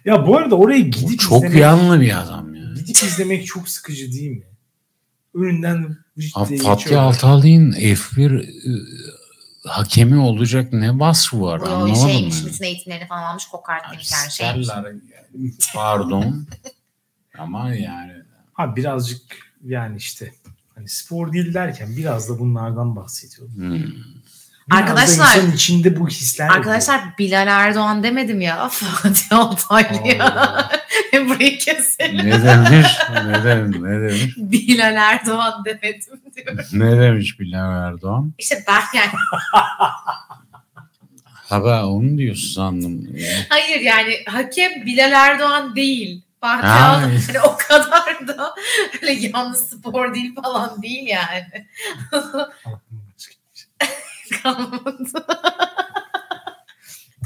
[0.04, 2.64] Ya bu arada oraya Bu gidip çok izlemek, yanlı bir adam ya.
[2.76, 4.44] gidip izlemek çok sıkıcı değil mi?
[5.34, 5.96] Önünden
[6.34, 7.02] Abi Fatih.
[7.02, 8.48] Altaylı'nın F1 e,
[9.68, 12.48] hakemi olacak ne vasfı var Bu anlamadım şeymiş, mı?
[12.48, 14.66] bütün eğitimlerini falan almış kokart demişler şeymiş.
[14.66, 15.00] Stellar yani.
[15.74, 16.46] Pardon.
[17.38, 18.12] Ama yani
[18.52, 19.22] Ha birazcık
[19.64, 20.34] yani işte
[20.74, 23.54] hani spor değil derken biraz da bunlardan bahsediyorum.
[23.56, 23.82] hmm.
[24.70, 26.48] Arkadaşlar- da insanın içinde bu hisler.
[26.48, 30.68] Arkadaşlar Bilal Erdoğan demedim ya Fatih Altaylı'ya.
[31.28, 32.16] Burayı keselim.
[32.30, 32.88] ne demiş?
[33.24, 33.78] Ne demiş?
[33.80, 34.34] Ne demiş?
[34.36, 36.68] Bilal Erdoğan demedim diyor.
[36.72, 38.32] Ne demiş Bilal Erdoğan?
[38.38, 39.10] İşte ben yani
[41.48, 43.16] Ha ben onu diyorsun sandım.
[43.16, 43.28] Ya.
[43.48, 46.22] hayır yani hakem Bilal Erdoğan değil.
[46.40, 47.00] Fatih Ha.
[47.26, 48.54] Hani o kadar da
[49.02, 51.66] öyle yalnız spor değil falan değil yani.
[54.42, 55.26] Kalmadı.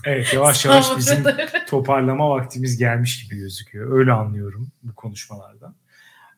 [0.05, 1.25] evet yavaş yavaş bizim
[1.69, 3.99] toparlama vaktimiz gelmiş gibi gözüküyor.
[3.99, 5.75] Öyle anlıyorum bu konuşmalardan.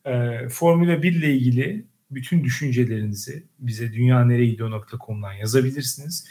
[0.07, 6.27] Ee, Formula 1 ile ilgili bütün düşüncelerinizi bize dünyaneregidiyor.com'dan yazabilirsiniz.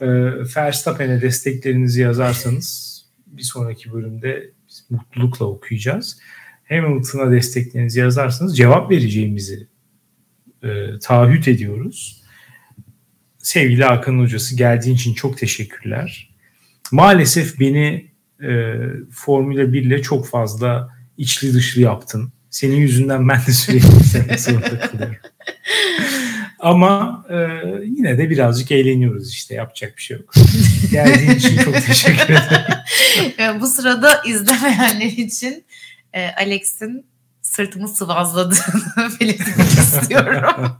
[0.00, 0.06] Ee,
[0.56, 2.96] Verstappen'e desteklerinizi yazarsanız
[3.26, 6.18] bir sonraki bölümde biz mutlulukla okuyacağız.
[6.68, 9.68] Hamilton'a desteklerinizi yazarsanız cevap vereceğimizi
[10.62, 12.22] e, taahhüt ediyoruz.
[13.46, 16.30] Sevgili Hakan Hocası geldiğin için çok teşekkürler.
[16.92, 18.10] Maalesef beni
[18.42, 18.74] e,
[19.12, 22.32] Formula 1 ile çok fazla içli dışlı yaptın.
[22.50, 25.16] Senin yüzünden ben de sürekli zorunda kalıyorum.
[26.58, 27.36] Ama e,
[27.84, 30.34] yine de birazcık eğleniyoruz işte yapacak bir şey yok.
[30.90, 33.60] Geldiğin için çok teşekkür ederim.
[33.60, 35.64] Bu sırada izlemeyenler için
[36.12, 37.06] e, Alex'in
[37.42, 40.78] sırtımı sıvazladığını belirtmek istiyorum.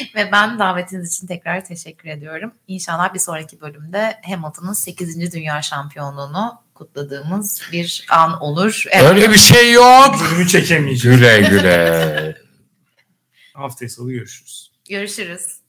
[0.14, 2.52] Ve ben davetiniz için tekrar teşekkür ediyorum.
[2.68, 5.32] İnşallah bir sonraki bölümde Hamilton'ın 8.
[5.32, 8.84] Dünya Şampiyonluğunu kutladığımız bir an olur.
[8.90, 9.10] Evet.
[9.10, 10.16] Öyle bir şey yok.
[10.20, 11.18] Bölümü çekemeyeceğim.
[11.18, 12.36] Güle güle.
[13.54, 14.72] Haftaya salı görüşürüz.
[14.88, 15.60] Görüşürüz.